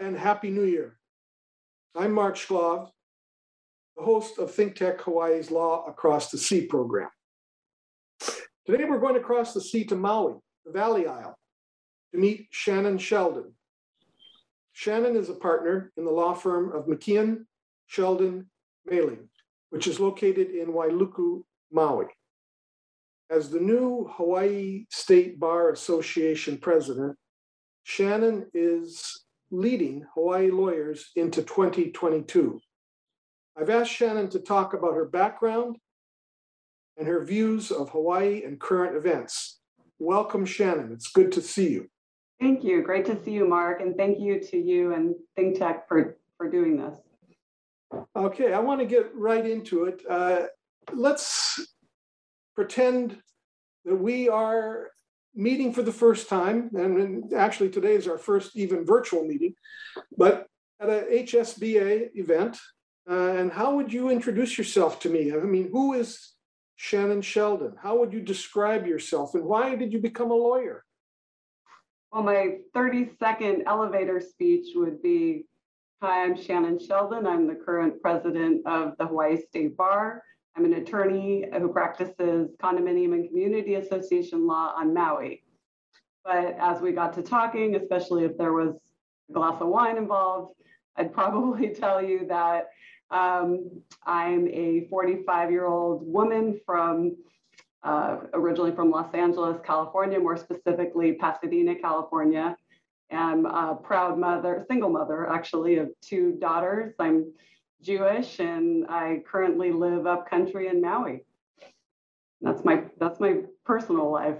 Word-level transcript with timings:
And 0.00 0.16
Happy 0.16 0.50
New 0.50 0.64
Year. 0.64 0.98
I'm 1.94 2.12
Mark 2.12 2.36
Shklov, 2.36 2.90
the 3.96 4.02
host 4.02 4.38
of 4.38 4.50
Think 4.50 4.74
Tech 4.74 5.00
Hawaii's 5.00 5.50
Law 5.50 5.84
Across 5.86 6.30
the 6.30 6.38
Sea 6.38 6.66
program. 6.66 7.10
Today 8.66 8.84
we're 8.84 8.98
going 8.98 9.16
across 9.16 9.54
the 9.54 9.60
sea 9.60 9.84
to 9.84 9.94
Maui, 9.94 10.34
the 10.64 10.72
Valley 10.72 11.06
Isle, 11.06 11.38
to 12.12 12.18
meet 12.18 12.48
Shannon 12.50 12.98
Sheldon. 12.98 13.52
Shannon 14.72 15.16
is 15.16 15.28
a 15.28 15.34
partner 15.34 15.92
in 15.96 16.04
the 16.04 16.10
law 16.10 16.34
firm 16.34 16.72
of 16.72 16.86
McKeon, 16.86 17.44
Sheldon, 17.86 18.46
Mailing, 18.86 19.28
which 19.70 19.86
is 19.86 20.00
located 20.00 20.50
in 20.50 20.68
Wailuku, 20.68 21.42
Maui. 21.70 22.06
As 23.30 23.50
the 23.50 23.60
new 23.60 24.10
Hawaii 24.16 24.86
State 24.90 25.38
Bar 25.38 25.70
Association 25.70 26.58
president, 26.58 27.16
Shannon 27.84 28.46
is 28.54 29.23
leading 29.54 30.04
Hawaii 30.14 30.50
lawyers 30.50 31.10
into 31.16 31.42
2022. 31.42 32.60
I've 33.56 33.70
asked 33.70 33.92
Shannon 33.92 34.28
to 34.30 34.40
talk 34.40 34.74
about 34.74 34.94
her 34.94 35.04
background 35.04 35.76
and 36.96 37.06
her 37.06 37.24
views 37.24 37.70
of 37.70 37.90
Hawaii 37.90 38.42
and 38.44 38.60
current 38.60 38.96
events. 38.96 39.60
Welcome, 39.98 40.44
Shannon. 40.44 40.92
It's 40.92 41.10
good 41.10 41.30
to 41.32 41.40
see 41.40 41.70
you. 41.70 41.88
Thank 42.40 42.64
you. 42.64 42.82
Great 42.82 43.06
to 43.06 43.22
see 43.22 43.30
you, 43.30 43.48
Mark. 43.48 43.80
And 43.80 43.96
thank 43.96 44.18
you 44.18 44.40
to 44.40 44.56
you 44.56 44.92
and 44.92 45.14
ThinkTech 45.38 45.82
for, 45.88 46.16
for 46.36 46.50
doing 46.50 46.76
this. 46.76 46.98
Okay, 48.16 48.52
I 48.52 48.58
want 48.58 48.80
to 48.80 48.86
get 48.86 49.14
right 49.14 49.46
into 49.46 49.84
it. 49.84 50.02
Uh, 50.08 50.46
let's 50.92 51.60
pretend 52.56 53.18
that 53.84 53.94
we 53.94 54.28
are 54.28 54.88
meeting 55.34 55.72
for 55.72 55.82
the 55.82 55.92
first 55.92 56.28
time, 56.28 56.70
and 56.74 57.32
actually 57.34 57.70
today 57.70 57.94
is 57.94 58.08
our 58.08 58.18
first 58.18 58.56
even 58.56 58.86
virtual 58.86 59.24
meeting, 59.24 59.54
but 60.16 60.46
at 60.80 60.88
a 60.88 61.06
HSBA 61.10 62.10
event. 62.14 62.58
Uh, 63.08 63.32
and 63.32 63.52
how 63.52 63.74
would 63.74 63.92
you 63.92 64.08
introduce 64.08 64.56
yourself 64.56 64.98
to 65.00 65.10
me? 65.10 65.32
I 65.32 65.36
mean, 65.36 65.68
who 65.70 65.92
is 65.92 66.32
Shannon 66.76 67.20
Sheldon? 67.20 67.74
How 67.82 67.98
would 67.98 68.12
you 68.12 68.20
describe 68.20 68.86
yourself, 68.86 69.34
and 69.34 69.44
why 69.44 69.74
did 69.74 69.92
you 69.92 69.98
become 69.98 70.30
a 70.30 70.34
lawyer? 70.34 70.84
Well, 72.10 72.22
my 72.22 72.58
30 72.72 73.10
second 73.18 73.64
elevator 73.66 74.20
speech 74.20 74.68
would 74.74 75.02
be 75.02 75.46
Hi, 76.04 76.24
I'm 76.24 76.36
Shannon 76.36 76.78
Sheldon. 76.78 77.26
I'm 77.26 77.46
the 77.46 77.54
current 77.54 78.02
president 78.02 78.66
of 78.66 78.92
the 78.98 79.06
Hawaii 79.06 79.38
State 79.40 79.74
Bar. 79.74 80.22
I'm 80.56 80.64
an 80.64 80.74
attorney 80.74 81.46
who 81.58 81.72
practices 81.72 82.50
condominium 82.62 83.12
and 83.12 83.28
community 83.28 83.74
association 83.74 84.46
law 84.46 84.72
on 84.76 84.94
Maui. 84.94 85.42
But 86.24 86.56
as 86.58 86.80
we 86.80 86.92
got 86.92 87.12
to 87.14 87.22
talking, 87.22 87.74
especially 87.74 88.24
if 88.24 88.38
there 88.38 88.52
was 88.52 88.74
a 89.30 89.32
glass 89.32 89.60
of 89.60 89.68
wine 89.68 89.96
involved, 89.96 90.54
I'd 90.96 91.12
probably 91.12 91.68
tell 91.74 92.02
you 92.02 92.26
that 92.28 92.70
um, 93.10 93.82
I'm 94.06 94.48
a 94.48 94.86
45 94.88 95.50
year 95.50 95.66
old 95.66 96.02
woman 96.06 96.60
from 96.64 97.16
uh, 97.82 98.18
originally 98.32 98.74
from 98.74 98.90
Los 98.90 99.12
Angeles, 99.12 99.60
California, 99.64 100.18
more 100.18 100.38
specifically 100.38 101.12
Pasadena, 101.12 101.74
California. 101.74 102.56
I'm 103.10 103.44
a 103.44 103.78
proud 103.80 104.18
mother, 104.18 104.64
single 104.68 104.88
mother 104.88 105.28
actually, 105.30 105.76
of 105.76 105.90
two 106.00 106.32
daughters. 106.40 106.94
I'm 106.98 107.32
Jewish, 107.84 108.40
and 108.40 108.86
I 108.88 109.22
currently 109.30 109.70
live 109.70 110.06
up 110.06 110.28
country 110.28 110.68
in 110.68 110.80
Maui. 110.80 111.24
That's 112.40 112.64
my 112.64 112.84
that's 112.98 113.20
my 113.20 113.42
personal 113.64 114.10
life. 114.10 114.38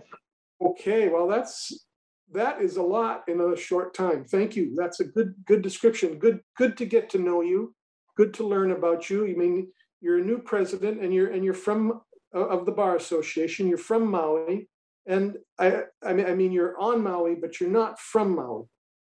Okay, 0.61 1.09
well 1.09 1.29
that's 1.29 1.87
that 2.33 2.61
is 2.61 2.77
a 2.77 2.83
lot 2.83 3.25
in 3.29 3.41
a 3.41 3.57
short 3.57 3.95
time. 3.95 4.25
Thank 4.25 4.57
you. 4.57 4.75
That's 4.77 5.01
a 5.01 5.05
good 5.05 5.35
good 5.47 5.63
description. 5.63 6.19
Good 6.19 6.41
good 6.57 6.77
to 6.79 6.87
get 6.87 7.11
to 7.11 7.19
know 7.19 7.43
you. 7.43 7.75
Good 8.17 8.35
to 8.35 8.47
learn 8.47 8.71
about 8.71 9.11
you. 9.11 9.25
You 9.25 9.37
mean 9.37 9.69
you're 10.01 10.19
a 10.19 10.25
new 10.25 10.39
president, 10.39 11.03
and 11.03 11.13
you're 11.13 11.31
and 11.31 11.45
you're 11.45 11.55
from 11.55 12.01
uh, 12.35 12.47
of 12.47 12.67
the 12.67 12.73
bar 12.73 12.97
association. 12.97 13.69
You're 13.69 13.79
from 13.79 14.11
Maui, 14.11 14.69
and 15.07 15.37
I 15.59 15.85
I 16.03 16.13
mean 16.15 16.27
I 16.27 16.35
mean 16.35 16.53
you're 16.53 16.79
on 16.79 17.03
Maui, 17.03 17.35
but 17.35 17.61
you're 17.61 17.71
not 17.71 18.01
from 18.01 18.35
Maui, 18.35 18.65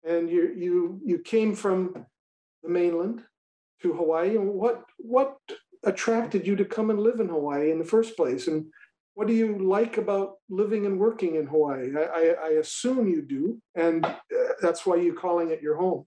and 0.03 0.29
you 0.29 0.53
you 0.55 0.99
you 1.03 1.19
came 1.19 1.55
from 1.55 2.05
the 2.63 2.69
mainland 2.69 3.23
to 3.85 3.93
Hawaii. 3.93 4.35
And 4.35 4.49
what 4.49 4.83
what 4.97 5.37
attracted 5.83 6.45
you 6.47 6.55
to 6.55 6.65
come 6.65 6.89
and 6.89 6.99
live 6.99 7.19
in 7.19 7.29
Hawaii 7.29 7.71
in 7.71 7.79
the 7.79 7.85
first 7.85 8.17
place? 8.17 8.47
And 8.47 8.65
what 9.13 9.27
do 9.27 9.33
you 9.33 9.59
like 9.59 9.97
about 9.97 10.35
living 10.49 10.85
and 10.85 10.99
working 10.99 11.35
in 11.35 11.45
Hawaii? 11.45 11.91
I, 11.95 12.03
I, 12.03 12.23
I 12.47 12.49
assume 12.59 13.07
you 13.07 13.21
do, 13.21 13.61
and 13.75 14.05
uh, 14.05 14.15
that's 14.61 14.85
why 14.85 14.97
you're 14.97 15.15
calling 15.15 15.51
it 15.51 15.61
your 15.61 15.77
home. 15.77 16.05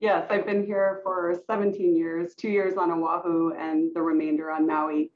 Yes, 0.00 0.26
I've 0.30 0.46
been 0.46 0.64
here 0.64 1.00
for 1.02 1.42
17 1.48 1.96
years, 1.96 2.34
two 2.36 2.50
years 2.50 2.74
on 2.76 2.92
Oahu, 2.92 3.52
and 3.58 3.90
the 3.94 4.02
remainder 4.02 4.48
on 4.48 4.64
Maui. 4.64 5.10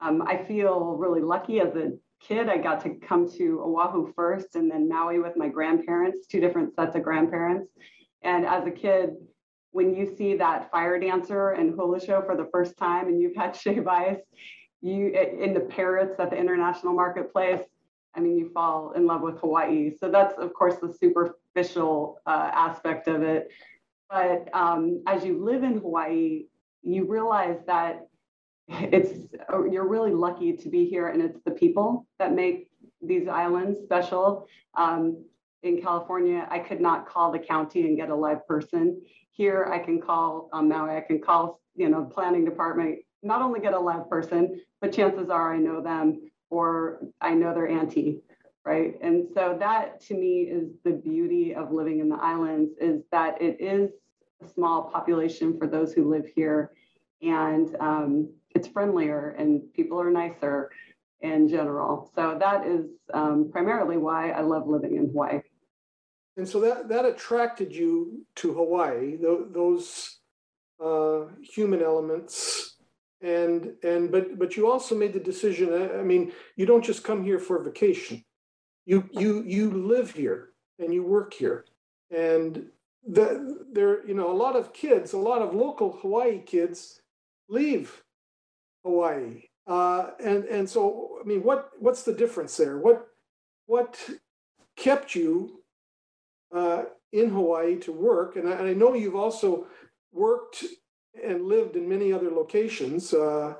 Um, 0.00 0.22
I 0.22 0.42
feel 0.44 0.96
really 0.96 1.20
lucky 1.20 1.60
as 1.60 1.76
a 1.76 1.92
kid. 2.26 2.48
I 2.48 2.56
got 2.56 2.82
to 2.84 2.94
come 2.94 3.30
to 3.32 3.60
Oahu 3.60 4.10
first 4.14 4.54
and 4.54 4.70
then 4.70 4.88
Maui 4.88 5.18
with 5.18 5.36
my 5.36 5.48
grandparents, 5.48 6.26
two 6.26 6.40
different 6.40 6.74
sets 6.74 6.96
of 6.96 7.02
grandparents. 7.02 7.68
And 8.22 8.46
as 8.46 8.66
a 8.66 8.70
kid, 8.70 9.10
when 9.72 9.94
you 9.94 10.14
see 10.16 10.36
that 10.36 10.70
fire 10.70 11.00
dancer 11.00 11.50
and 11.50 11.74
hula 11.74 12.00
show 12.00 12.22
for 12.22 12.36
the 12.36 12.48
first 12.52 12.76
time 12.76 13.08
and 13.08 13.20
you've 13.20 13.36
had 13.36 13.56
shave 13.62 13.86
ice, 13.86 14.20
you 14.80 15.08
in 15.08 15.54
the 15.54 15.60
parrots 15.60 16.18
at 16.18 16.30
the 16.30 16.36
international 16.36 16.92
marketplace, 16.92 17.62
I 18.14 18.20
mean, 18.20 18.36
you 18.36 18.50
fall 18.50 18.92
in 18.92 19.06
love 19.06 19.22
with 19.22 19.38
Hawaii. 19.38 19.92
So 19.98 20.10
that's 20.10 20.38
of 20.38 20.52
course 20.54 20.76
the 20.76 20.92
superficial 20.92 22.18
uh, 22.26 22.50
aspect 22.52 23.08
of 23.08 23.22
it. 23.22 23.48
But 24.10 24.48
um, 24.52 25.02
as 25.06 25.24
you 25.24 25.42
live 25.42 25.62
in 25.62 25.78
Hawaii, 25.78 26.44
you 26.82 27.06
realize 27.06 27.58
that 27.66 28.06
it's 28.68 29.28
you're 29.48 29.88
really 29.88 30.12
lucky 30.12 30.56
to 30.56 30.68
be 30.68 30.84
here, 30.86 31.08
and 31.08 31.22
it's 31.22 31.40
the 31.44 31.50
people 31.50 32.06
that 32.18 32.32
make 32.34 32.68
these 33.00 33.28
islands 33.28 33.78
special. 33.84 34.46
Um, 34.76 35.24
in 35.62 35.80
California, 35.80 36.46
I 36.50 36.58
could 36.58 36.80
not 36.80 37.08
call 37.08 37.32
the 37.32 37.38
county 37.38 37.82
and 37.82 37.96
get 37.96 38.10
a 38.10 38.14
live 38.14 38.46
person. 38.46 39.00
Here, 39.30 39.68
I 39.72 39.78
can 39.78 40.00
call 40.00 40.48
um, 40.52 40.68
Maui, 40.68 40.96
I 40.96 41.00
can 41.00 41.20
call, 41.20 41.60
you 41.76 41.88
know, 41.88 42.04
planning 42.04 42.44
department, 42.44 42.98
not 43.22 43.42
only 43.42 43.60
get 43.60 43.74
a 43.74 43.78
live 43.80 44.08
person, 44.10 44.60
but 44.80 44.92
chances 44.92 45.30
are 45.30 45.54
I 45.54 45.58
know 45.58 45.82
them 45.82 46.20
or 46.50 47.00
I 47.20 47.34
know 47.34 47.54
their 47.54 47.68
auntie, 47.68 48.20
right? 48.64 48.94
And 49.00 49.26
so 49.34 49.56
that 49.60 50.00
to 50.02 50.14
me 50.14 50.48
is 50.50 50.68
the 50.84 50.92
beauty 50.92 51.54
of 51.54 51.72
living 51.72 52.00
in 52.00 52.08
the 52.08 52.16
islands 52.16 52.72
is 52.80 53.02
that 53.10 53.40
it 53.40 53.58
is 53.60 53.90
a 54.44 54.48
small 54.48 54.90
population 54.90 55.56
for 55.58 55.66
those 55.66 55.92
who 55.92 56.10
live 56.10 56.26
here 56.34 56.72
and 57.22 57.76
um, 57.80 58.32
it's 58.50 58.68
friendlier 58.68 59.30
and 59.38 59.62
people 59.74 60.00
are 60.00 60.10
nicer 60.10 60.70
in 61.20 61.48
general. 61.48 62.10
So 62.14 62.36
that 62.40 62.66
is 62.66 62.86
um, 63.14 63.48
primarily 63.50 63.96
why 63.96 64.32
I 64.32 64.40
love 64.42 64.66
living 64.66 64.96
in 64.96 65.06
Hawaii. 65.06 65.41
And 66.36 66.48
so 66.48 66.60
that 66.60 66.88
that 66.88 67.04
attracted 67.04 67.74
you 67.74 68.24
to 68.36 68.54
Hawaii, 68.54 69.16
those 69.16 70.18
uh, 70.82 71.26
human 71.42 71.82
elements, 71.82 72.76
and 73.20 73.74
and 73.82 74.10
but 74.10 74.38
but 74.38 74.56
you 74.56 74.70
also 74.70 74.94
made 74.94 75.12
the 75.12 75.20
decision. 75.20 75.72
I 75.72 76.02
mean, 76.02 76.32
you 76.56 76.64
don't 76.64 76.84
just 76.84 77.04
come 77.04 77.22
here 77.22 77.38
for 77.38 77.62
vacation. 77.62 78.24
You 78.86 79.08
you 79.12 79.42
you 79.42 79.70
live 79.70 80.10
here 80.12 80.50
and 80.78 80.92
you 80.92 81.02
work 81.02 81.34
here, 81.34 81.66
and 82.10 82.66
the, 83.06 83.64
there 83.70 84.06
you 84.06 84.14
know 84.14 84.32
a 84.32 84.40
lot 84.44 84.56
of 84.56 84.72
kids, 84.72 85.12
a 85.12 85.18
lot 85.18 85.42
of 85.42 85.54
local 85.54 85.98
Hawaii 86.00 86.38
kids 86.38 87.02
leave 87.48 88.02
Hawaii, 88.84 89.44
uh, 89.66 90.10
and 90.18 90.44
and 90.46 90.68
so 90.68 91.18
I 91.20 91.26
mean, 91.26 91.42
what 91.42 91.70
what's 91.78 92.04
the 92.04 92.14
difference 92.14 92.56
there? 92.56 92.78
What 92.78 93.06
what 93.66 93.98
kept 94.76 95.14
you 95.14 95.61
uh, 96.52 96.84
in 97.12 97.30
Hawaii 97.30 97.76
to 97.80 97.92
work. 97.92 98.36
And 98.36 98.48
I, 98.48 98.52
and 98.52 98.68
I, 98.68 98.72
know 98.72 98.94
you've 98.94 99.16
also 99.16 99.66
worked 100.12 100.64
and 101.22 101.44
lived 101.44 101.76
in 101.76 101.88
many 101.88 102.12
other 102.12 102.30
locations, 102.30 103.12
uh, 103.12 103.54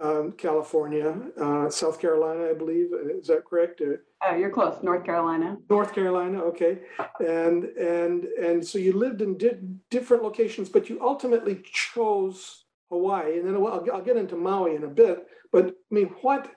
um, 0.00 0.32
California, 0.32 1.14
uh, 1.40 1.68
South 1.68 2.00
Carolina, 2.00 2.50
I 2.50 2.54
believe. 2.54 2.88
Is 2.92 3.26
that 3.26 3.44
correct? 3.44 3.82
Oh, 4.22 4.34
you're 4.34 4.50
close. 4.50 4.82
North 4.82 5.04
Carolina. 5.04 5.58
North 5.68 5.94
Carolina, 5.94 6.38
okay. 6.40 6.78
And 7.20 7.64
and 7.64 8.24
and 8.24 8.66
so 8.66 8.78
you 8.78 8.94
lived 8.94 9.20
in 9.20 9.36
di- 9.36 9.58
different 9.90 10.22
locations, 10.22 10.70
but 10.70 10.88
you 10.88 10.98
ultimately 11.02 11.62
chose 11.64 12.64
Hawaii. 12.90 13.38
And 13.38 13.46
then 13.46 13.56
I'll, 13.56 13.86
I'll 13.92 14.02
get 14.02 14.16
into 14.16 14.36
Maui 14.36 14.74
in 14.74 14.84
a 14.84 14.88
bit. 14.88 15.26
But 15.52 15.66
I 15.66 15.94
mean, 15.94 16.14
what 16.22 16.50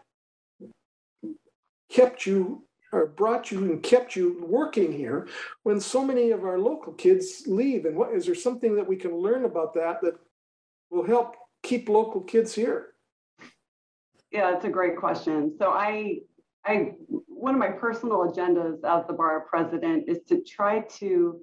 kept 1.92 2.26
you 2.26 2.64
or 2.94 3.08
brought 3.08 3.52
you 3.52 3.60
and 3.60 3.82
kept 3.82 4.16
you 4.16 4.46
working 4.48 4.94
here 4.94 5.28
when 5.64 5.80
so 5.80 6.06
many 6.06 6.30
of 6.32 6.46
our 6.46 6.60
local 6.60 6.94
kids 6.94 7.44
leave? 7.48 7.86
And 7.86 7.98
what 7.98 8.14
is 8.14 8.26
there 8.26 8.36
something 8.36 8.76
that 8.76 8.88
we 8.88 8.96
can 8.96 9.16
learn 9.16 9.46
about 9.46 9.74
that 9.74 10.00
that 10.02 10.14
will 10.92 11.04
help 11.04 11.36
keep 11.64 11.90
local 11.90 12.22
kids 12.22 12.54
here? 12.54 12.94
Yeah, 14.32 14.56
it's 14.56 14.66
a 14.66 14.70
great 14.70 14.98
question. 14.98 15.56
So 15.58 15.72
I 15.72 16.20
I 16.66 16.94
one 17.28 17.56
of 17.56 17.60
my 17.60 17.70
personal 17.70 18.20
agendas 18.20 18.84
as 18.86 19.06
the 19.08 19.14
bar 19.14 19.42
president 19.42 20.06
is 20.08 20.20
to 20.30 20.44
try 20.44 20.82
to 20.98 21.40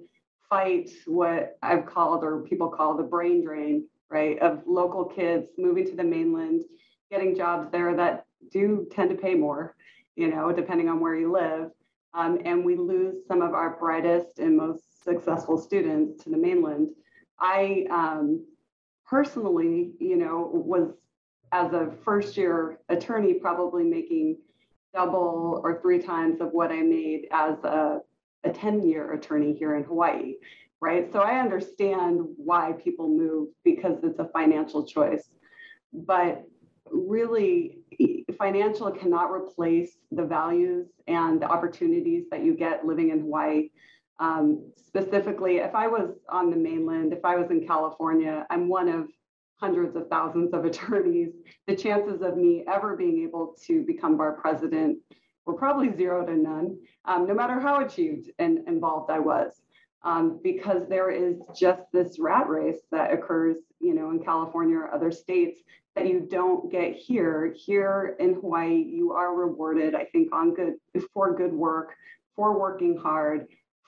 fight 0.49 0.89
what 1.05 1.57
I've 1.61 1.85
called 1.85 2.23
or 2.23 2.41
people 2.41 2.69
call 2.69 2.97
the 2.97 3.03
brain 3.03 3.43
drain, 3.43 3.87
right, 4.09 4.39
of 4.39 4.63
local 4.65 5.05
kids 5.05 5.47
moving 5.57 5.85
to 5.85 5.95
the 5.95 6.03
mainland, 6.03 6.63
getting 7.11 7.35
jobs 7.35 7.71
there 7.71 7.95
that 7.95 8.25
do 8.51 8.87
tend 8.91 9.09
to 9.11 9.15
pay 9.15 9.35
more, 9.35 9.75
you 10.15 10.29
know, 10.29 10.51
depending 10.51 10.89
on 10.89 10.99
where 10.99 11.15
you 11.15 11.31
live. 11.31 11.69
Um, 12.13 12.39
and 12.43 12.65
we 12.65 12.75
lose 12.75 13.25
some 13.27 13.41
of 13.41 13.53
our 13.53 13.77
brightest 13.77 14.39
and 14.39 14.57
most 14.57 15.03
successful 15.03 15.57
students 15.57 16.23
to 16.23 16.29
the 16.29 16.37
mainland. 16.37 16.89
I 17.39 17.85
um, 17.89 18.45
personally, 19.05 19.93
you 19.99 20.17
know, 20.17 20.49
was 20.53 20.93
as 21.51 21.73
a 21.73 21.91
first 22.03 22.37
year 22.37 22.79
attorney 22.89 23.33
probably 23.35 23.83
making 23.83 24.37
double 24.93 25.61
or 25.63 25.81
three 25.81 25.99
times 25.99 26.41
of 26.41 26.49
what 26.51 26.71
I 26.71 26.81
made 26.81 27.27
as 27.31 27.55
a, 27.63 27.99
a 28.43 28.49
10 28.51 28.87
year 28.87 29.13
attorney 29.13 29.53
here 29.53 29.75
in 29.75 29.83
Hawaii, 29.83 30.35
right? 30.81 31.11
So 31.11 31.19
I 31.19 31.39
understand 31.39 32.21
why 32.37 32.73
people 32.73 33.07
move 33.07 33.49
because 33.63 34.03
it's 34.03 34.19
a 34.19 34.29
financial 34.33 34.85
choice. 34.85 35.27
But 35.93 36.43
really, 36.91 37.79
financial 38.37 38.91
cannot 38.91 39.31
replace 39.31 39.97
the 40.11 40.23
values 40.23 40.87
and 41.07 41.41
the 41.41 41.45
opportunities 41.45 42.25
that 42.31 42.43
you 42.43 42.55
get 42.55 42.85
living 42.85 43.09
in 43.09 43.21
Hawaii. 43.21 43.69
Um, 44.19 44.71
specifically, 44.75 45.57
if 45.57 45.75
I 45.75 45.87
was 45.87 46.11
on 46.29 46.49
the 46.49 46.57
mainland, 46.57 47.13
if 47.13 47.23
I 47.23 47.35
was 47.35 47.51
in 47.51 47.65
California, 47.65 48.45
I'm 48.49 48.67
one 48.67 48.87
of 48.87 49.09
hundreds 49.57 49.95
of 49.95 50.07
thousands 50.09 50.53
of 50.53 50.65
attorneys, 50.71 51.33
the 51.67 51.75
chances 51.75 52.21
of 52.21 52.37
me 52.37 52.63
ever 52.67 52.95
being 52.95 53.23
able 53.23 53.55
to 53.65 53.83
become 53.83 54.17
bar 54.17 54.33
president 54.33 54.97
were 55.45 55.53
probably 55.53 55.95
zero 55.95 56.25
to 56.25 56.35
none, 56.35 56.77
um, 57.05 57.27
no 57.27 57.33
matter 57.33 57.59
how 57.59 57.85
achieved 57.85 58.29
and 58.39 58.59
involved 58.67 59.11
I 59.11 59.19
was. 59.19 59.61
Um, 60.03 60.39
because 60.43 60.87
there 60.89 61.11
is 61.11 61.35
just 61.55 61.83
this 61.93 62.17
rat 62.17 62.49
race 62.49 62.81
that 62.91 63.13
occurs, 63.13 63.57
you 63.79 63.93
know, 63.93 64.09
in 64.09 64.23
California 64.23 64.75
or 64.77 64.91
other 64.91 65.11
states 65.11 65.61
that 65.95 66.07
you 66.07 66.27
don't 66.29 66.71
get 66.71 66.95
here. 66.95 67.53
Here 67.55 68.15
in 68.19 68.33
Hawaii, 68.35 68.81
you 68.81 69.11
are 69.11 69.35
rewarded, 69.35 69.93
I 69.93 70.05
think, 70.05 70.33
on 70.33 70.55
good 70.55 70.73
for 71.13 71.35
good 71.35 71.53
work, 71.53 71.95
for 72.35 72.59
working 72.59 72.97
hard, 72.97 73.47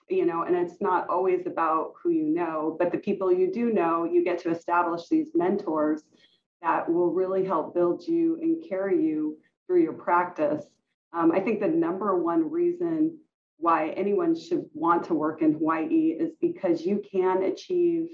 you 0.10 0.26
know, 0.26 0.44
and 0.44 0.56
it's 0.56 0.82
not 0.82 1.10
always 1.10 1.48
about 1.48 1.94
who 2.02 2.12
you 2.12 2.30
know, 2.30 2.76
but 2.78 2.92
the 2.92 2.98
people 2.98 3.32
you 3.32 3.52
do 3.52 3.72
know, 3.72 4.04
you 4.04 4.24
get 4.24 4.40
to 4.40 4.52
establish 4.52 5.08
these 5.08 5.30
mentors 5.34 6.04
that 6.62 6.92
will 6.92 7.12
really 7.12 7.46
help 7.46 7.74
build 7.74 8.06
you 8.08 8.38
and 8.42 8.64
carry 8.68 9.04
you 9.04 9.38
through 9.66 9.82
your 9.82 9.94
practice. 9.94 10.66
Um, 11.14 11.32
I 11.32 11.40
think 11.40 11.60
the 11.60 11.68
number 11.68 12.18
one 12.18 12.50
reason 12.50 13.18
why 13.64 13.90
anyone 13.92 14.36
should 14.36 14.66
want 14.74 15.06
to 15.06 15.14
work 15.14 15.42
in 15.42 15.54
Hawaii 15.54 16.16
is 16.20 16.32
because 16.42 16.86
you 16.86 17.02
can 17.10 17.44
achieve 17.44 18.10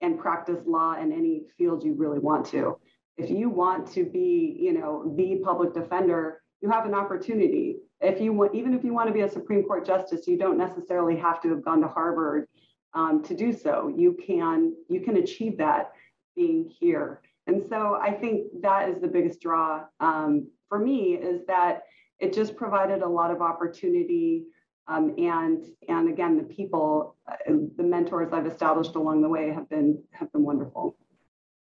and 0.00 0.18
practice 0.18 0.60
law 0.66 0.94
in 0.94 1.12
any 1.12 1.42
field 1.58 1.84
you 1.84 1.94
really 1.94 2.20
want 2.20 2.46
to. 2.46 2.78
If 3.16 3.30
you 3.30 3.48
want 3.48 3.90
to 3.92 4.04
be, 4.04 4.56
you 4.58 4.72
know, 4.72 5.14
the 5.16 5.40
public 5.44 5.74
defender, 5.74 6.42
you 6.60 6.70
have 6.70 6.86
an 6.86 6.94
opportunity 6.94 7.78
if 8.04 8.20
you 8.20 8.32
want, 8.32 8.54
even 8.54 8.74
if 8.74 8.84
you 8.84 8.92
want 8.92 9.08
to 9.08 9.14
be 9.14 9.22
a 9.22 9.28
Supreme 9.28 9.64
Court 9.64 9.86
justice, 9.86 10.26
you 10.26 10.36
don't 10.36 10.58
necessarily 10.58 11.16
have 11.16 11.40
to 11.42 11.48
have 11.50 11.64
gone 11.64 11.80
to 11.80 11.88
Harvard 11.88 12.46
um, 12.92 13.22
to 13.24 13.34
do 13.34 13.52
so. 13.52 13.92
You 13.96 14.16
can 14.24 14.74
you 14.88 15.00
can 15.00 15.16
achieve 15.16 15.58
that 15.58 15.92
being 16.36 16.70
here. 16.80 17.20
And 17.46 17.62
so 17.68 17.98
I 18.00 18.12
think 18.12 18.46
that 18.62 18.88
is 18.88 19.00
the 19.00 19.08
biggest 19.08 19.40
draw 19.40 19.84
um, 20.00 20.48
for 20.68 20.78
me 20.78 21.14
is 21.14 21.42
that 21.46 21.82
it 22.18 22.32
just 22.32 22.56
provided 22.56 23.02
a 23.02 23.08
lot 23.08 23.30
of 23.30 23.42
opportunity. 23.42 24.44
Um, 24.86 25.14
and 25.16 25.64
and 25.88 26.08
again, 26.08 26.36
the 26.36 26.44
people, 26.44 27.16
uh, 27.26 27.36
the 27.76 27.82
mentors 27.82 28.32
I've 28.32 28.46
established 28.46 28.94
along 28.96 29.22
the 29.22 29.28
way 29.28 29.50
have 29.50 29.68
been 29.68 30.02
have 30.12 30.30
been 30.32 30.42
wonderful. 30.42 30.96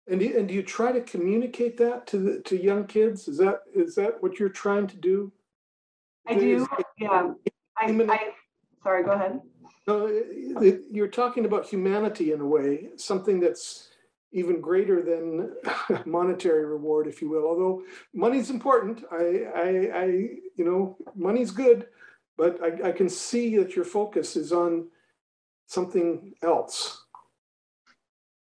And 0.09 0.19
do, 0.19 0.27
you, 0.27 0.39
and 0.39 0.49
do 0.49 0.55
you 0.55 0.63
try 0.63 0.91
to 0.91 1.01
communicate 1.01 1.77
that 1.77 2.07
to 2.09 2.19
the, 2.19 2.41
to 2.41 2.61
young 2.61 2.87
kids? 2.87 3.29
Is 3.29 3.39
that 3.39 3.61
is 3.75 3.95
that 3.97 4.23
what 4.23 4.39
you're 4.39 4.49
trying 4.49 4.87
to 4.89 4.97
do? 4.97 5.33
I 6.27 6.35
do, 6.35 6.67
yeah. 6.99 7.33
I, 7.77 7.87
I, 7.87 8.31
sorry, 8.83 9.05
go 9.05 9.13
ahead. 9.13 9.41
No, 9.87 10.07
you're 10.91 11.09
talking 11.09 11.45
about 11.45 11.67
humanity 11.67 12.33
in 12.33 12.41
a 12.41 12.47
way, 12.47 12.91
something 12.97 13.41
that's 13.41 13.89
even 14.33 14.61
greater 14.61 15.03
than 15.03 15.55
monetary 16.07 16.65
reward, 16.65 17.07
if 17.07 17.21
you 17.21 17.29
will. 17.29 17.45
Although 17.45 17.83
money's 18.15 18.51
important, 18.51 19.05
I, 19.11 19.47
I, 19.55 19.91
I 19.95 20.05
you 20.57 20.65
know, 20.65 20.97
money's 21.15 21.51
good, 21.51 21.87
but 22.43 22.59
I, 22.61 22.89
I 22.89 22.93
can 22.93 23.09
see 23.09 23.57
that 23.59 23.77
your 23.77 23.85
focus 23.85 24.35
is 24.35 24.51
on 24.51 24.89
something 25.69 26.35
else. 26.43 27.05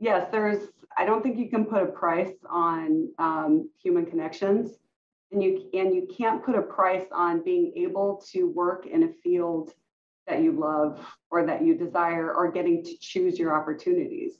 Yes, 0.01 0.27
there's. 0.33 0.67
I 0.99 1.05
don't 1.05 1.23
think 1.23 1.39
you 1.39 1.49
can 1.49 1.65
put 1.65 1.85
a 1.85 1.87
price 1.87 2.35
on 2.51 3.11
um, 3.21 3.71
human 3.81 4.05
connections 4.05 4.73
and 5.31 5.41
you 5.41 5.71
and 5.75 5.95
you 5.95 6.09
can't 6.19 6.45
put 6.45 6.57
a 6.57 6.63
price 6.63 7.07
on 7.13 7.45
being 7.45 7.73
able 7.77 8.21
to 8.33 8.51
work 8.51 8.85
in 8.87 9.05
a 9.05 9.13
field 9.23 9.73
that 10.27 10.43
you 10.43 10.51
love 10.51 10.99
or 11.31 11.47
that 11.47 11.65
you 11.65 11.77
desire 11.77 12.35
or 12.35 12.51
getting 12.51 12.83
to 12.83 12.99
choose 12.99 13.39
your 13.39 13.57
opportunities 13.57 14.33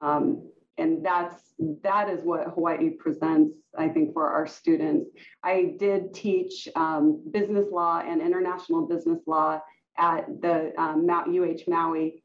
um, 0.00 0.48
and 0.78 1.04
that's 1.04 1.54
that 1.82 2.08
is 2.08 2.22
what 2.22 2.48
hawaii 2.54 2.90
presents 2.90 3.54
i 3.76 3.88
think 3.88 4.12
for 4.12 4.28
our 4.30 4.46
students. 4.46 5.10
I 5.42 5.74
did 5.78 6.14
teach 6.14 6.68
um, 6.74 7.22
business 7.30 7.66
law 7.70 8.00
and 8.00 8.20
international 8.20 8.86
business 8.86 9.20
law 9.26 9.60
at 9.96 10.26
the 10.40 10.72
um, 10.80 11.08
uh 11.08 11.24
maui. 11.68 12.22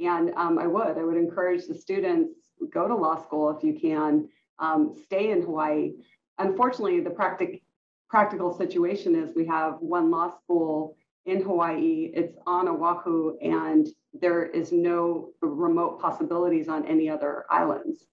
And 0.00 0.30
um, 0.36 0.58
i 0.58 0.66
would 0.66 0.98
i 0.98 1.04
would 1.04 1.16
encourage 1.16 1.66
the 1.66 1.74
students 1.74 2.34
go 2.72 2.88
to 2.88 2.94
law 2.94 3.16
school 3.22 3.56
if 3.56 3.64
you 3.64 3.78
can 3.78 4.28
um, 4.58 4.94
stay 5.04 5.30
in 5.30 5.42
hawaii. 5.42 5.92
Unfortunately, 6.38 7.00
the 7.00 7.10
practic- 7.10 7.62
practical 8.08 8.56
situation 8.56 9.14
is 9.16 9.34
we 9.34 9.46
have 9.46 9.74
one 9.80 10.10
law 10.10 10.30
school 10.42 10.96
in 11.26 11.42
Hawaii, 11.42 12.10
it's 12.14 12.36
on 12.46 12.68
Oahu, 12.68 13.38
and 13.40 13.86
there 14.20 14.44
is 14.44 14.72
no 14.72 15.30
remote 15.40 16.00
possibilities 16.00 16.68
on 16.68 16.86
any 16.86 17.08
other 17.08 17.44
islands. 17.50 18.06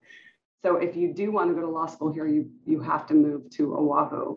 So 0.63 0.77
if 0.77 0.95
you 0.95 1.13
do 1.13 1.31
want 1.31 1.49
to 1.49 1.55
go 1.55 1.61
to 1.61 1.69
law 1.69 1.85
school 1.85 2.11
here, 2.11 2.27
you, 2.27 2.49
you 2.65 2.79
have 2.81 3.07
to 3.07 3.13
move 3.13 3.49
to 3.51 3.75
Oahu. 3.75 4.35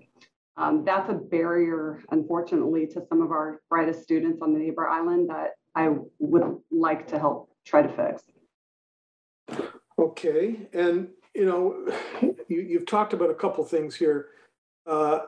Um, 0.57 0.85
that's 0.85 1.11
a 1.11 1.15
barrier, 1.15 2.03
unfortunately, 2.11 2.87
to 2.89 3.05
some 3.09 3.21
of 3.21 3.31
our 3.31 3.61
brightest 3.69 4.03
students 4.03 4.41
on 4.41 4.53
the 4.53 4.59
neighbor 4.59 4.89
island 4.89 5.29
that 5.31 5.53
I 5.75 5.97
would 6.19 6.59
like 6.71 7.07
to 7.09 7.19
help 7.19 7.51
try 7.65 7.83
to 7.83 7.89
fix. 7.89 8.23
Okay, 9.99 10.69
and 10.73 11.09
you 11.35 11.45
know, 11.45 12.35
you, 12.49 12.79
have 12.79 12.87
talked 12.87 13.13
about 13.13 13.31
a 13.31 13.35
couple 13.35 13.65
things 13.65 13.97
here. 13.97 14.29
Uh, 14.87 15.21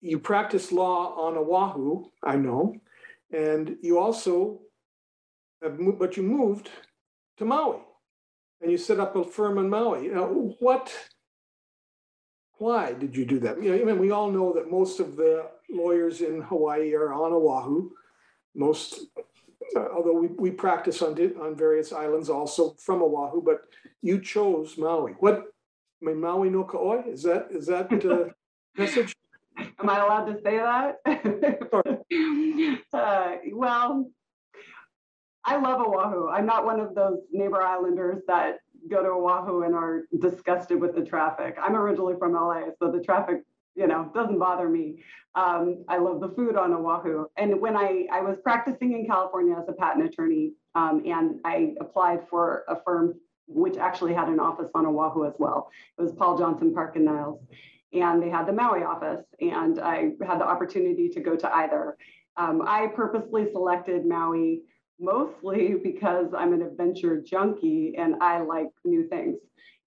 you 0.00 0.18
practice 0.18 0.72
law 0.72 1.14
on 1.14 1.36
Oahu, 1.36 2.06
I 2.24 2.36
know, 2.36 2.74
and 3.32 3.76
you 3.82 3.98
also 3.98 4.60
but 5.62 6.16
you 6.16 6.22
moved 6.22 6.70
to 7.38 7.44
Maui, 7.44 7.78
and 8.60 8.70
you 8.70 8.78
set 8.78 9.00
up 9.00 9.16
a 9.16 9.24
firm 9.24 9.58
in 9.58 9.68
Maui. 9.68 10.04
You 10.04 10.14
know, 10.14 10.56
what? 10.58 10.92
Why 12.58 12.92
did 12.92 13.16
you 13.16 13.24
do 13.24 13.40
that? 13.40 13.62
You 13.62 13.74
know, 13.74 13.82
I 13.82 13.84
mean, 13.84 13.98
we 13.98 14.10
all 14.10 14.30
know 14.30 14.52
that 14.52 14.70
most 14.70 15.00
of 15.00 15.16
the 15.16 15.46
lawyers 15.70 16.20
in 16.20 16.42
Hawaii 16.42 16.94
are 16.94 17.12
on 17.12 17.32
Oahu. 17.32 17.90
Most 18.54 19.06
uh, 19.76 19.88
although 19.94 20.12
we, 20.12 20.28
we 20.28 20.50
practice 20.50 21.02
on, 21.02 21.12
on 21.40 21.56
various 21.56 21.92
islands 21.92 22.28
also 22.28 22.74
from 22.78 23.02
Oahu, 23.02 23.42
but 23.42 23.62
you 24.02 24.20
chose 24.20 24.76
Maui. 24.76 25.12
What, 25.12 25.44
I 26.02 26.06
mean, 26.06 26.20
Maui 26.20 26.50
no 26.50 26.64
ka 26.64 26.78
oi, 26.78 27.02
is 27.08 27.22
that, 27.22 27.48
is 27.50 27.66
that 27.66 27.92
uh, 28.04 28.30
message? 28.76 29.14
Am 29.78 29.88
I 29.88 30.00
allowed 30.00 30.26
to 30.26 30.40
say 30.42 30.58
that? 30.58 31.00
uh, 32.92 33.36
well, 33.52 34.10
I 35.44 35.56
love 35.56 35.80
Oahu. 35.80 36.28
I'm 36.28 36.46
not 36.46 36.64
one 36.64 36.80
of 36.80 36.94
those 36.94 37.18
neighbor 37.32 37.60
islanders 37.60 38.22
that 38.28 38.58
go 38.88 39.02
to 39.02 39.08
Oahu 39.08 39.62
and 39.62 39.74
are 39.74 40.02
disgusted 40.20 40.80
with 40.80 40.94
the 40.94 41.04
traffic. 41.04 41.56
I'm 41.60 41.74
originally 41.74 42.14
from 42.18 42.34
LA, 42.34 42.66
so 42.78 42.90
the 42.90 43.02
traffic 43.02 43.42
you 43.74 43.86
know, 43.86 44.10
doesn't 44.14 44.38
bother 44.38 44.68
me. 44.68 45.02
Um, 45.34 45.84
I 45.88 45.98
love 45.98 46.20
the 46.20 46.28
food 46.28 46.56
on 46.56 46.72
Oahu. 46.72 47.26
And 47.36 47.60
when 47.60 47.76
I, 47.76 48.06
I 48.12 48.20
was 48.20 48.36
practicing 48.42 48.92
in 48.92 49.06
California 49.06 49.56
as 49.56 49.68
a 49.68 49.72
patent 49.72 50.06
attorney, 50.06 50.52
um, 50.74 51.02
and 51.06 51.40
I 51.44 51.74
applied 51.80 52.28
for 52.28 52.64
a 52.68 52.76
firm 52.84 53.14
which 53.46 53.76
actually 53.76 54.14
had 54.14 54.28
an 54.28 54.40
office 54.40 54.70
on 54.74 54.86
Oahu 54.86 55.26
as 55.26 55.34
well. 55.38 55.70
It 55.98 56.02
was 56.02 56.12
Paul 56.12 56.38
Johnson 56.38 56.72
Park 56.72 56.96
and 56.96 57.06
Niles. 57.06 57.40
And 57.92 58.22
they 58.22 58.30
had 58.30 58.46
the 58.46 58.52
Maui 58.52 58.84
office, 58.84 59.24
and 59.40 59.78
I 59.78 60.12
had 60.26 60.40
the 60.40 60.46
opportunity 60.46 61.10
to 61.10 61.20
go 61.20 61.36
to 61.36 61.56
either. 61.56 61.98
Um, 62.38 62.62
I 62.66 62.86
purposely 62.86 63.52
selected 63.52 64.06
Maui 64.06 64.62
mostly 65.00 65.74
because 65.82 66.28
I'm 66.36 66.52
an 66.52 66.62
adventure 66.62 67.20
junkie 67.20 67.94
and 67.96 68.16
I 68.20 68.40
like 68.40 68.68
new 68.84 69.08
things. 69.08 69.38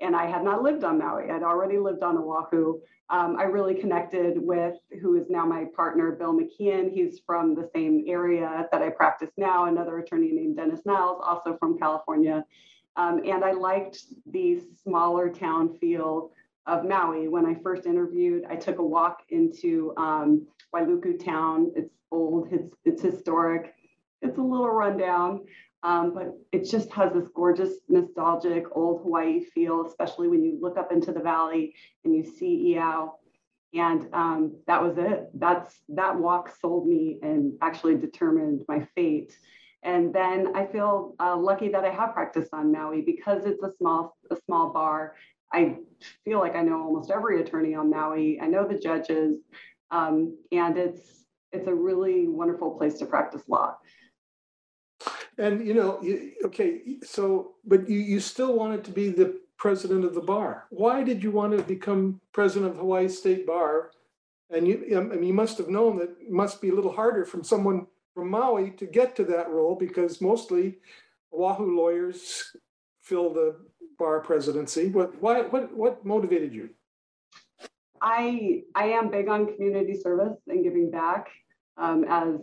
And 0.02 0.16
I 0.16 0.26
had 0.30 0.44
not 0.44 0.62
lived 0.62 0.84
on 0.84 1.00
Maui. 1.00 1.30
I'd 1.30 1.44
already 1.44 1.78
lived 1.78 2.04
on 2.04 2.18
Oahu. 2.18 2.82
Um, 3.10 3.38
I 3.40 3.44
really 3.44 3.76
connected 3.76 4.34
with 4.38 4.76
who 5.02 5.16
is 5.16 5.30
now 5.30 5.46
my 5.46 5.66
partner, 5.76 6.12
Bill 6.12 6.34
McKeon. 6.34 6.92
He's 6.92 7.22
from 7.26 7.56
the 7.56 7.70
same 7.74 8.04
area 8.08 8.68
that 8.72 8.82
I 8.82 8.90
practice 8.90 9.30
now, 9.38 9.66
another 9.66 10.00
attorney 10.00 10.32
named 10.32 10.58
Dennis 10.58 10.82
Niles, 10.86 11.22
also 11.24 11.56
from 11.60 11.78
California. 11.78 12.44
Um, 12.98 13.22
and 13.26 13.44
I 13.44 13.52
liked 13.52 14.00
the 14.32 14.62
smaller 14.84 15.30
town 15.30 15.78
feel 15.80 16.32
of 16.66 16.84
Maui. 16.84 17.28
When 17.28 17.46
I 17.46 17.56
first 17.62 17.86
interviewed, 17.86 18.44
I 18.50 18.56
took 18.56 18.80
a 18.80 18.84
walk 18.84 19.20
into 19.30 19.94
um, 19.98 20.48
Wailuku 20.74 21.24
town. 21.24 21.72
It's 21.76 21.94
old, 22.12 22.48
it's, 22.52 22.76
it's 22.86 23.02
historic, 23.02 23.75
it's 24.26 24.38
a 24.38 24.42
little 24.42 24.70
rundown, 24.70 25.42
um, 25.84 26.14
but 26.14 26.36
it 26.52 26.70
just 26.70 26.92
has 26.94 27.14
this 27.14 27.30
gorgeous, 27.36 27.74
nostalgic 27.88 28.66
old 28.76 29.04
Hawaii 29.04 29.42
feel, 29.42 29.86
especially 29.86 30.28
when 30.28 30.44
you 30.44 30.58
look 30.60 30.78
up 30.78 30.92
into 30.92 31.12
the 31.12 31.20
valley 31.20 31.76
and 32.04 32.16
you 32.16 32.24
see 32.24 32.76
Iao. 32.76 33.12
And 33.74 34.08
um, 34.14 34.58
that 34.68 34.82
was 34.82 34.98
it. 34.98 35.30
That's 35.36 35.82
that 35.90 36.18
walk 36.18 36.56
sold 36.60 36.88
me 36.88 37.20
and 37.22 37.54
actually 37.62 37.98
determined 37.98 38.64
my 38.68 38.88
fate. 38.96 39.38
And 39.84 40.14
then 40.14 40.56
I 40.56 40.66
feel 40.66 41.14
uh, 41.20 41.38
lucky 41.38 41.70
that 41.70 41.84
I 41.84 41.92
have 41.92 42.14
practiced 42.14 42.54
on 42.54 42.72
Maui 42.72 43.02
because 43.02 43.46
it's 43.46 43.62
a 43.62 43.72
small 43.78 44.18
a 44.32 44.38
small 44.46 44.72
bar. 44.72 45.16
I 45.54 45.78
feel 46.24 46.40
like 46.40 46.56
I 46.56 46.62
know 46.62 46.82
almost 46.82 47.12
every 47.12 47.42
attorney 47.42 47.76
on 47.76 47.90
Maui. 47.90 48.40
I 48.42 48.48
know 48.48 48.68
the 48.68 48.80
judges, 48.80 49.38
um, 49.92 50.38
and 50.52 50.78
it's 50.78 51.26
it's 51.52 51.68
a 51.68 51.74
really 51.74 52.28
wonderful 52.28 52.72
place 52.72 52.98
to 53.00 53.06
practice 53.06 53.44
law. 53.48 53.78
And 55.38 55.66
you 55.66 55.74
know, 55.74 56.02
okay, 56.46 56.98
so 57.04 57.56
but 57.66 57.90
you 57.90 58.00
you 58.00 58.20
still 58.20 58.56
wanted 58.56 58.84
to 58.86 58.92
be 58.92 59.10
the 59.10 59.40
president 59.58 60.06
of 60.06 60.14
the 60.14 60.22
bar. 60.22 60.66
Why 60.70 61.04
did 61.04 61.24
you 61.24 61.32
want 61.32 61.58
to 61.58 61.64
become 61.64 62.20
president 62.32 62.72
of 62.72 62.78
Hawaii 62.78 63.08
State 63.08 63.46
Bar? 63.48 63.92
And 64.50 64.68
you, 64.68 64.98
I 64.98 65.02
mean, 65.02 65.24
you 65.24 65.34
must 65.34 65.58
have 65.58 65.70
known 65.70 65.98
that 65.98 66.10
it 66.22 66.32
must 66.32 66.62
be 66.62 66.70
a 66.70 66.74
little 66.74 66.92
harder 66.92 67.26
from 67.26 67.44
someone 67.44 67.88
from 68.14 68.30
Maui 68.30 68.72
to 68.72 68.86
get 68.86 69.16
to 69.18 69.24
that 69.26 69.50
role 69.50 69.76
because 69.76 70.22
mostly 70.22 70.78
Oahu 71.34 71.76
lawyers 71.76 72.56
fill 73.02 73.34
the 73.34 73.56
bar 73.98 74.20
presidency. 74.22 74.90
What, 74.90 75.22
why, 75.22 75.42
what, 75.42 75.76
what 75.76 76.06
motivated 76.06 76.54
you? 76.54 76.70
I 78.02 78.64
I 78.76 78.86
am 78.90 79.10
big 79.10 79.30
on 79.30 79.54
community 79.54 80.00
service 80.00 80.38
and 80.48 80.64
giving 80.64 80.92
back. 80.92 81.28
Um, 81.78 82.06
as 82.08 82.40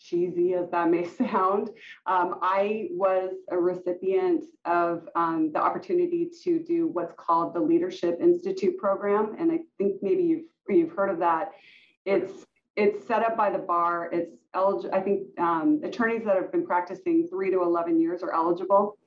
cheesy 0.00 0.54
as 0.54 0.70
that 0.70 0.90
may 0.90 1.06
sound, 1.18 1.70
um, 2.06 2.38
I 2.42 2.88
was 2.90 3.32
a 3.50 3.58
recipient 3.58 4.44
of 4.64 5.08
um, 5.14 5.52
the 5.52 5.60
opportunity 5.60 6.30
to 6.44 6.58
do 6.60 6.88
what's 6.88 7.14
called 7.16 7.54
the 7.54 7.60
Leadership 7.60 8.18
Institute 8.20 8.76
program, 8.78 9.36
and 9.38 9.52
I 9.52 9.58
think 9.78 10.02
maybe 10.02 10.22
you've 10.22 10.44
you've 10.68 10.92
heard 10.92 11.10
of 11.10 11.18
that. 11.18 11.50
It's 12.04 12.46
it's 12.76 13.06
set 13.06 13.22
up 13.22 13.36
by 13.36 13.50
the 13.50 13.58
bar. 13.58 14.08
It's 14.12 14.34
eligible. 14.54 14.94
I 14.94 15.00
think 15.00 15.26
um, 15.38 15.80
attorneys 15.84 16.24
that 16.24 16.36
have 16.36 16.52
been 16.52 16.66
practicing 16.66 17.28
three 17.28 17.50
to 17.50 17.62
eleven 17.62 18.00
years 18.00 18.22
are 18.22 18.32
eligible, 18.32 18.98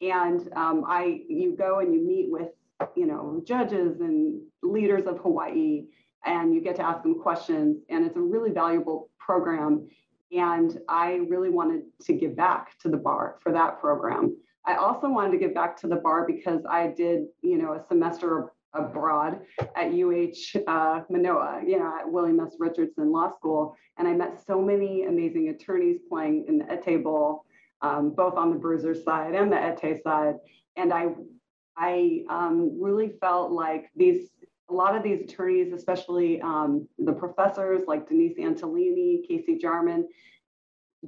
and 0.00 0.48
um, 0.54 0.84
I 0.86 1.22
you 1.28 1.56
go 1.56 1.78
and 1.78 1.94
you 1.94 2.06
meet 2.06 2.30
with 2.30 2.48
you 2.96 3.06
know 3.06 3.42
judges 3.46 4.00
and 4.00 4.40
leaders 4.62 5.06
of 5.06 5.18
Hawaii, 5.18 5.86
and 6.24 6.54
you 6.54 6.60
get 6.60 6.76
to 6.76 6.82
ask 6.82 7.02
them 7.02 7.20
questions, 7.20 7.82
and 7.88 8.04
it's 8.04 8.16
a 8.16 8.20
really 8.20 8.50
valuable 8.50 9.10
program. 9.18 9.88
And 10.32 10.78
I 10.88 11.20
really 11.28 11.50
wanted 11.50 11.82
to 12.02 12.12
give 12.12 12.36
back 12.36 12.78
to 12.80 12.88
the 12.88 12.96
bar 12.96 13.38
for 13.42 13.52
that 13.52 13.80
program. 13.80 14.36
I 14.66 14.76
also 14.76 15.08
wanted 15.08 15.32
to 15.32 15.38
give 15.38 15.54
back 15.54 15.76
to 15.80 15.86
the 15.86 15.96
bar 15.96 16.26
because 16.26 16.62
I 16.68 16.88
did, 16.88 17.26
you 17.42 17.58
know, 17.58 17.74
a 17.74 17.84
semester 17.86 18.52
abroad 18.74 19.40
at 19.76 19.92
UH 19.92 20.58
uh, 20.66 21.02
Manoa, 21.08 21.62
you 21.66 21.78
know, 21.78 21.92
at 21.98 22.10
William 22.10 22.40
S. 22.40 22.56
Richardson 22.58 23.12
Law 23.12 23.32
School. 23.36 23.76
And 23.98 24.08
I 24.08 24.14
met 24.14 24.44
so 24.44 24.60
many 24.60 25.04
amazing 25.04 25.48
attorneys 25.50 26.00
playing 26.08 26.46
in 26.48 26.58
the 26.58 26.74
Ete 26.74 27.02
Bowl, 27.02 27.44
um, 27.82 28.10
both 28.10 28.34
on 28.34 28.50
the 28.50 28.58
bruiser 28.58 28.94
side 28.94 29.34
and 29.34 29.52
the 29.52 29.72
Ete 29.72 30.02
side. 30.02 30.36
And 30.76 30.92
I, 30.92 31.08
I 31.76 32.24
um, 32.28 32.76
really 32.80 33.12
felt 33.20 33.52
like 33.52 33.90
these 33.94 34.30
a 34.70 34.74
lot 34.74 34.96
of 34.96 35.02
these 35.02 35.20
attorneys, 35.20 35.72
especially 35.72 36.40
um, 36.40 36.88
the 36.98 37.12
professors 37.12 37.82
like 37.86 38.08
Denise 38.08 38.38
Antolini, 38.38 39.26
Casey 39.26 39.58
Jarman, 39.58 40.08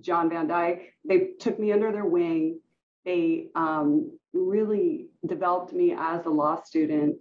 Jon 0.00 0.28
Van 0.28 0.46
Dyke, 0.46 0.94
they 1.04 1.30
took 1.40 1.58
me 1.58 1.72
under 1.72 1.90
their 1.90 2.04
wing. 2.04 2.60
They 3.04 3.48
um, 3.54 4.18
really 4.32 5.08
developed 5.26 5.72
me 5.72 5.94
as 5.98 6.26
a 6.26 6.30
law 6.30 6.62
student. 6.62 7.16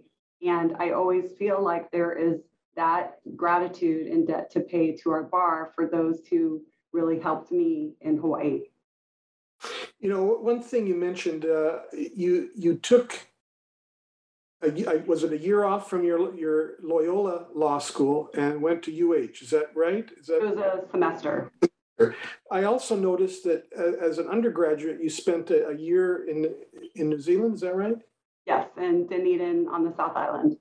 And 0.45 0.75
I 0.77 0.91
always 0.91 1.31
feel 1.39 1.63
like 1.63 1.91
there 1.91 2.11
is 2.11 2.41
that 2.75 3.19
gratitude 3.35 4.07
and 4.07 4.27
debt 4.27 4.51
to 4.51 4.59
pay 4.59 4.95
to 4.97 5.11
our 5.11 5.23
bar 5.23 5.71
for 5.75 5.87
those 5.87 6.21
who 6.29 6.61
really 6.91 7.19
helped 7.19 7.51
me 7.51 7.93
in 8.01 8.17
Hawaii. 8.17 8.63
You 9.99 10.09
know, 10.09 10.23
one 10.23 10.61
thing 10.61 10.85
you 10.85 10.95
mentioned, 10.95 11.45
uh, 11.45 11.79
you 11.93 12.49
you 12.55 12.75
took 12.75 13.17
a, 14.61 15.03
was 15.05 15.23
it 15.23 15.33
a 15.33 15.37
year 15.37 15.63
off 15.63 15.89
from 15.89 16.03
your 16.03 16.35
your 16.35 16.75
Loyola 16.81 17.47
Law 17.53 17.79
School 17.79 18.29
and 18.35 18.61
went 18.61 18.83
to 18.83 18.91
UH? 18.91 19.41
Is 19.41 19.49
that 19.51 19.71
right? 19.75 20.09
Is 20.19 20.27
that 20.27 20.37
it 20.37 20.55
was 20.55 20.57
a 20.57 20.83
semester? 20.91 21.51
I 22.51 22.63
also 22.63 22.95
noticed 22.95 23.43
that 23.45 23.65
uh, 23.77 24.05
as 24.05 24.17
an 24.17 24.27
undergraduate, 24.27 25.01
you 25.01 25.09
spent 25.09 25.49
a, 25.49 25.69
a, 25.69 25.75
year 25.75 26.27
in 26.27 26.53
in 26.95 27.09
New 27.09 27.19
Zealand. 27.19 27.55
Is 27.55 27.61
that 27.61 27.75
right? 27.75 27.97
Yes, 28.45 28.67
in 28.77 29.07
Dunedin 29.07 29.67
on 29.67 29.85
the 29.85 29.93
South 29.95 30.15
Island. 30.15 30.57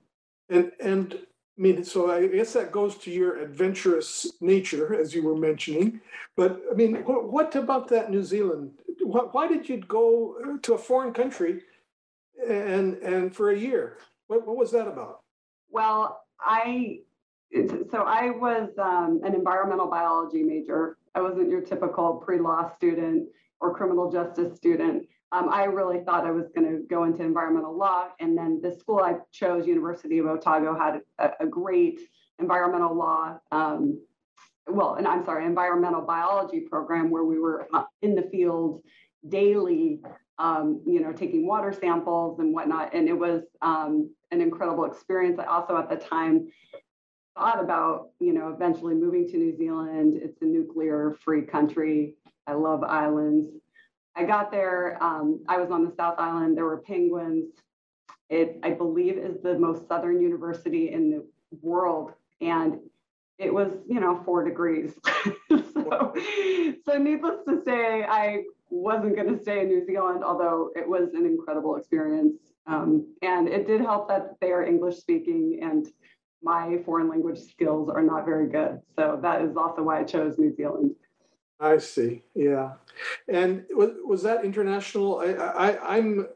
And 0.49 0.71
and 0.79 1.13
I 1.13 1.61
mean, 1.61 1.83
so 1.83 2.11
I 2.11 2.27
guess 2.27 2.53
that 2.53 2.71
goes 2.71 2.97
to 2.99 3.11
your 3.11 3.37
adventurous 3.37 4.31
nature, 4.41 4.99
as 4.99 5.15
you 5.15 5.23
were 5.23 5.37
mentioning. 5.37 6.01
But 6.35 6.61
I 6.69 6.75
mean, 6.75 6.95
what, 7.05 7.31
what 7.31 7.55
about 7.55 7.87
that 7.89 8.11
New 8.11 8.23
Zealand? 8.23 8.71
Why, 9.01 9.21
why 9.21 9.47
did 9.47 9.69
you 9.69 9.77
go 9.77 10.57
to 10.61 10.73
a 10.73 10.77
foreign 10.77 11.13
country 11.13 11.61
and 12.45 12.97
and 12.97 13.35
for 13.35 13.51
a 13.51 13.57
year. 13.57 13.97
What 14.27 14.45
what 14.47 14.57
was 14.57 14.71
that 14.71 14.87
about? 14.87 15.19
Well, 15.69 16.21
I 16.39 16.99
so 17.91 18.03
I 18.03 18.31
was 18.31 18.69
um, 18.77 19.21
an 19.23 19.33
environmental 19.33 19.87
biology 19.87 20.43
major. 20.43 20.97
I 21.13 21.21
wasn't 21.21 21.49
your 21.49 21.61
typical 21.61 22.15
pre-law 22.15 22.75
student 22.75 23.29
or 23.61 23.73
criminal 23.73 24.11
justice 24.11 24.57
student. 24.57 25.07
Um, 25.31 25.49
I 25.49 25.65
really 25.65 26.03
thought 26.03 26.25
I 26.25 26.31
was 26.31 26.45
going 26.55 26.69
to 26.69 26.83
go 26.87 27.03
into 27.03 27.23
environmental 27.23 27.75
law, 27.77 28.09
and 28.19 28.37
then 28.37 28.59
the 28.61 28.71
school 28.71 28.99
I 28.99 29.15
chose, 29.31 29.65
University 29.65 30.19
of 30.19 30.25
Otago, 30.27 30.77
had 30.77 31.01
a, 31.19 31.43
a 31.43 31.47
great 31.47 31.99
environmental 32.39 32.95
law. 32.95 33.37
Um, 33.51 34.01
well, 34.67 34.95
and 34.95 35.07
I'm 35.07 35.23
sorry, 35.23 35.45
environmental 35.45 36.01
biology 36.01 36.61
program 36.61 37.09
where 37.09 37.23
we 37.23 37.39
were 37.39 37.67
uh, 37.73 37.83
in 38.01 38.15
the 38.15 38.23
field 38.23 38.81
daily 39.27 40.01
um, 40.37 40.81
you 40.85 40.99
know, 40.99 41.13
taking 41.13 41.47
water 41.47 41.71
samples 41.71 42.39
and 42.39 42.53
whatnot. 42.53 42.93
And 42.93 43.07
it 43.07 43.17
was 43.17 43.43
um, 43.61 44.09
an 44.31 44.41
incredible 44.41 44.85
experience. 44.85 45.39
I 45.39 45.45
also 45.45 45.77
at 45.77 45.89
the 45.89 45.95
time 45.95 46.47
thought 47.37 47.61
about, 47.61 48.09
you 48.19 48.33
know, 48.33 48.49
eventually 48.49 48.95
moving 48.95 49.27
to 49.29 49.37
New 49.37 49.55
Zealand. 49.57 50.19
It's 50.21 50.41
a 50.41 50.45
nuclear 50.45 51.17
free 51.23 51.41
country. 51.41 52.15
I 52.47 52.53
love 52.53 52.83
islands. 52.83 53.47
I 54.15 54.23
got 54.23 54.51
there, 54.51 54.97
um, 55.03 55.43
I 55.47 55.57
was 55.57 55.71
on 55.71 55.83
the 55.83 55.93
South 55.95 56.15
Island, 56.17 56.55
there 56.55 56.63
were 56.63 56.77
penguins. 56.77 57.53
It, 58.29 58.57
I 58.63 58.71
believe, 58.71 59.17
is 59.17 59.41
the 59.43 59.59
most 59.59 59.87
southern 59.87 60.21
university 60.21 60.91
in 60.91 61.11
the 61.11 61.25
world. 61.61 62.13
And 62.39 62.79
it 63.37 63.53
was, 63.53 63.73
you 63.87 63.99
know, 63.99 64.21
four 64.23 64.43
degrees. 64.43 64.93
so, 65.49 66.15
so 66.85 66.97
needless 66.97 67.43
to 67.47 67.61
say, 67.65 68.03
I 68.03 68.43
wasn't 68.75 69.15
going 69.15 69.35
to 69.35 69.41
stay 69.41 69.61
in 69.61 69.67
New 69.67 69.85
Zealand, 69.85 70.23
although 70.23 70.69
it 70.75 70.87
was 70.87 71.13
an 71.13 71.25
incredible 71.25 71.75
experience. 71.75 72.35
Um, 72.67 73.13
and 73.21 73.47
it 73.47 73.67
did 73.67 73.81
help 73.81 74.07
that 74.09 74.35
they 74.41 74.51
are 74.51 74.63
English 74.63 74.97
speaking 74.97 75.59
and 75.61 75.87
my 76.43 76.77
foreign 76.85 77.09
language 77.09 77.39
skills 77.39 77.89
are 77.89 78.03
not 78.03 78.25
very 78.25 78.47
good. 78.47 78.79
So 78.95 79.19
that 79.21 79.41
is 79.41 79.55
also 79.55 79.81
why 79.81 80.01
I 80.01 80.03
chose 80.03 80.37
New 80.37 80.53
Zealand. 80.55 80.91
I 81.59 81.77
see. 81.77 82.23
Yeah. 82.35 82.73
And 83.27 83.65
was, 83.71 83.91
was 84.05 84.23
that 84.23 84.43
international? 84.43 85.19
I, 85.19 85.31
I, 85.33 85.97
I'm 85.97 86.27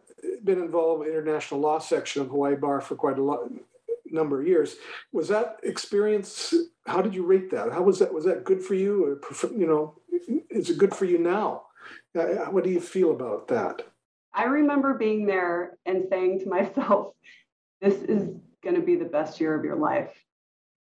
been 0.44 0.60
involved 0.60 1.06
in 1.06 1.14
international 1.14 1.60
law 1.60 1.80
section 1.80 2.22
of 2.22 2.30
Hawaii 2.30 2.56
Bar 2.56 2.82
for 2.82 2.96
quite 2.96 3.20
a 3.20 3.24
lot, 3.24 3.40
number 4.06 4.42
of 4.42 4.48
years. 4.48 4.76
Was 5.12 5.28
that 5.28 5.58
experience? 5.64 6.54
How 6.86 7.02
did 7.02 7.14
you 7.14 7.26
rate 7.26 7.52
that? 7.52 7.72
How 7.72 7.84
was 7.84 8.00
that? 8.00 8.14
Was 8.14 8.26
that 8.26 8.44
good 8.44 8.62
for 8.62 8.74
you? 8.74 9.06
Or, 9.06 9.50
you 9.52 9.68
know, 9.68 9.96
is 10.50 10.70
it 10.70 10.78
good 10.78 10.96
for 10.96 11.06
you 11.06 11.18
now? 11.18 11.64
Uh, 12.18 12.46
what 12.52 12.64
do 12.64 12.70
you 12.70 12.80
feel 12.80 13.12
about 13.12 13.48
that? 13.50 13.82
I 14.34 14.46
remember 14.46 14.94
being 14.94 15.26
there 15.26 15.78
and 15.86 16.06
saying 16.10 16.40
to 16.40 16.50
myself, 16.50 17.14
this 17.82 17.96
is 18.04 18.30
going 18.64 18.76
to 18.76 18.82
be 18.82 18.96
the 18.96 19.06
best 19.06 19.40
year 19.40 19.56
of 19.56 19.64
your 19.64 19.78
life. 19.78 20.12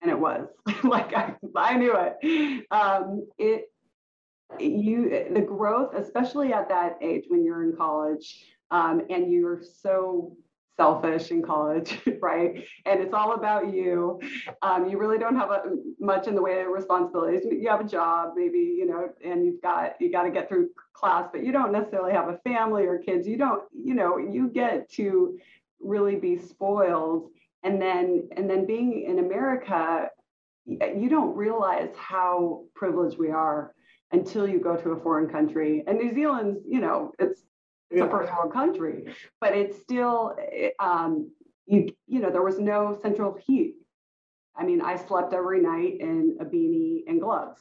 And 0.03 0.11
it 0.11 0.19
was 0.19 0.47
like, 0.85 1.15
I, 1.15 1.35
I 1.57 1.77
knew 1.77 1.97
it. 1.97 2.67
Um, 2.71 3.27
it, 3.39 3.71
you 4.61 5.29
the 5.33 5.41
growth, 5.41 5.95
especially 5.95 6.53
at 6.53 6.69
that 6.69 6.99
age 7.01 7.25
when 7.29 7.45
you're 7.45 7.65
in 7.65 7.77
college, 7.77 8.45
um, 8.71 9.03
and 9.09 9.33
you're 9.33 9.63
so 9.63 10.37
selfish 10.77 11.31
in 11.31 11.43
college, 11.43 11.99
right? 12.21 12.65
And 12.87 13.01
it's 13.01 13.15
all 13.15 13.35
about 13.35 13.73
you. 13.73 14.21
Um, 14.63 14.89
you 14.89 14.99
really 14.99 15.19
don't 15.19 15.37
have 15.37 15.51
a, 15.51 15.63
much 16.01 16.27
in 16.27 16.35
the 16.35 16.43
way 16.43 16.61
of 16.61 16.69
responsibilities. 16.69 17.43
You 17.51 17.69
have 17.71 17.81
a 17.81 17.89
job, 17.89 18.33
maybe, 18.37 18.59
you 18.59 18.87
know, 18.87 19.09
and 19.25 19.45
you've 19.45 19.63
got 19.63 20.01
you 20.01 20.11
got 20.11 20.25
to 20.25 20.31
get 20.31 20.49
through 20.49 20.71
class, 20.93 21.29
but 21.33 21.45
you 21.45 21.53
don't 21.53 21.73
necessarily 21.73 22.13
have 22.13 22.29
a 22.29 22.39
family 22.39 22.85
or 22.85 22.99
kids. 22.99 23.27
You 23.27 23.37
don't, 23.37 23.63
you 23.73 23.95
know, 23.95 24.19
you 24.19 24.49
get 24.49 24.91
to 24.93 25.39
really 25.81 26.17
be 26.17 26.39
spoiled. 26.39 27.31
And 27.63 27.81
then 27.81 28.29
and 28.37 28.49
then 28.49 28.67
being 28.67 29.05
in 29.09 29.19
America, 29.19 30.09
you 30.67 31.09
don't 31.09 31.37
realize 31.37 31.91
how 31.97 32.65
privileged 32.75 33.19
we 33.19 33.31
are 33.31 33.75
until 34.13 34.47
you 34.47 34.61
go 34.61 34.77
to 34.77 34.91
a 34.91 35.01
foreign 35.01 35.29
country. 35.29 35.83
And 35.87 35.99
New 35.99 36.15
Zealand's, 36.15 36.61
you 36.67 36.81
know, 36.81 37.13
it's 37.19 37.43
it's 37.95 38.07
a 38.07 38.11
first 38.11 38.33
world 38.33 38.53
country, 38.53 39.07
but 39.41 39.55
it's 39.55 39.81
still, 39.81 40.37
um, 40.79 41.31
you 41.67 41.95
you 42.07 42.21
know, 42.21 42.31
there 42.31 42.43
was 42.43 42.59
no 42.59 42.99
central 43.03 43.39
heat. 43.47 43.75
I 44.57 44.65
mean, 44.65 44.81
I 44.81 44.97
slept 44.97 45.33
every 45.33 45.61
night 45.61 46.01
in 46.01 46.37
a 46.41 46.45
beanie 46.45 47.03
and 47.09 47.21
gloves. 47.21 47.61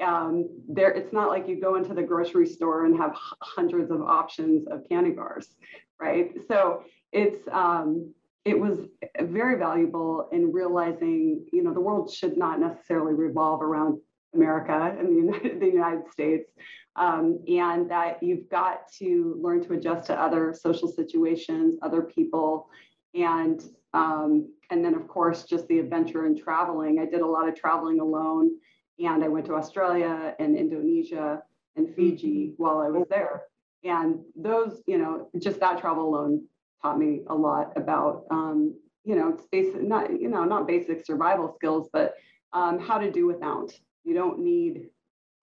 Um, 0.00 0.48
there, 0.68 0.90
it's 0.90 1.12
not 1.12 1.28
like 1.28 1.46
you 1.48 1.60
go 1.60 1.76
into 1.76 1.94
the 1.94 2.02
grocery 2.02 2.46
store 2.46 2.86
and 2.86 2.96
have 2.96 3.16
hundreds 3.40 3.90
of 3.90 4.02
options 4.02 4.66
of 4.66 4.88
candy 4.88 5.10
bars, 5.10 5.54
right? 6.00 6.32
So 6.48 6.82
it's 7.12 7.46
um, 7.52 8.12
it 8.44 8.58
was 8.58 8.78
very 9.20 9.56
valuable 9.58 10.28
in 10.32 10.50
realizing, 10.50 11.44
you 11.52 11.62
know, 11.62 11.72
the 11.72 11.80
world 11.80 12.12
should 12.12 12.36
not 12.36 12.58
necessarily 12.58 13.14
revolve 13.14 13.62
around 13.62 14.00
America 14.34 14.96
and 14.98 15.08
the 15.08 15.14
United, 15.14 15.60
the 15.60 15.66
United 15.66 16.10
States 16.10 16.50
um, 16.96 17.42
and 17.48 17.90
that 17.90 18.22
you've 18.22 18.48
got 18.50 18.90
to 18.98 19.38
learn 19.40 19.64
to 19.64 19.72
adjust 19.72 20.06
to 20.08 20.20
other 20.20 20.54
social 20.58 20.88
situations, 20.88 21.76
other 21.82 22.02
people, 22.02 22.68
and 23.14 23.62
um, 23.94 24.48
and 24.70 24.84
then 24.84 24.94
of 24.94 25.06
course 25.06 25.44
just 25.44 25.66
the 25.68 25.78
adventure 25.78 26.26
and 26.26 26.38
traveling. 26.38 26.98
I 26.98 27.04
did 27.04 27.20
a 27.20 27.26
lot 27.26 27.48
of 27.48 27.54
traveling 27.54 28.00
alone, 28.00 28.50
and 28.98 29.24
I 29.24 29.28
went 29.28 29.46
to 29.46 29.54
Australia 29.54 30.34
and 30.38 30.56
Indonesia 30.56 31.42
and 31.76 31.94
Fiji 31.94 32.48
mm-hmm. 32.48 32.62
while 32.62 32.78
I 32.78 32.88
was 32.88 33.06
there. 33.08 33.42
And 33.84 34.20
those, 34.36 34.82
you 34.86 34.98
know, 34.98 35.28
just 35.38 35.60
that 35.60 35.80
travel 35.80 36.08
alone 36.08 36.44
taught 36.82 36.98
me 36.98 37.22
a 37.28 37.34
lot 37.34 37.72
about, 37.76 38.24
um, 38.30 38.74
you 39.04 39.16
know, 39.16 39.30
it's 39.30 39.46
basic, 39.46 39.82
not 39.82 40.20
you 40.20 40.28
know, 40.28 40.44
not 40.44 40.66
basic 40.66 41.04
survival 41.04 41.52
skills, 41.56 41.88
but 41.92 42.14
um, 42.52 42.78
how 42.78 42.98
to 42.98 43.10
do 43.10 43.26
without. 43.26 43.72
You 44.04 44.14
don't 44.14 44.40
need 44.40 44.88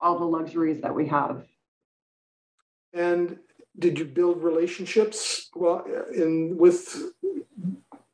all 0.01 0.17
the 0.17 0.25
luxuries 0.25 0.81
that 0.81 0.93
we 0.93 1.07
have. 1.07 1.45
And 2.93 3.37
did 3.77 3.99
you 3.99 4.05
build 4.05 4.43
relationships 4.43 5.49
well 5.55 5.85
in 6.13 6.57
with 6.57 7.13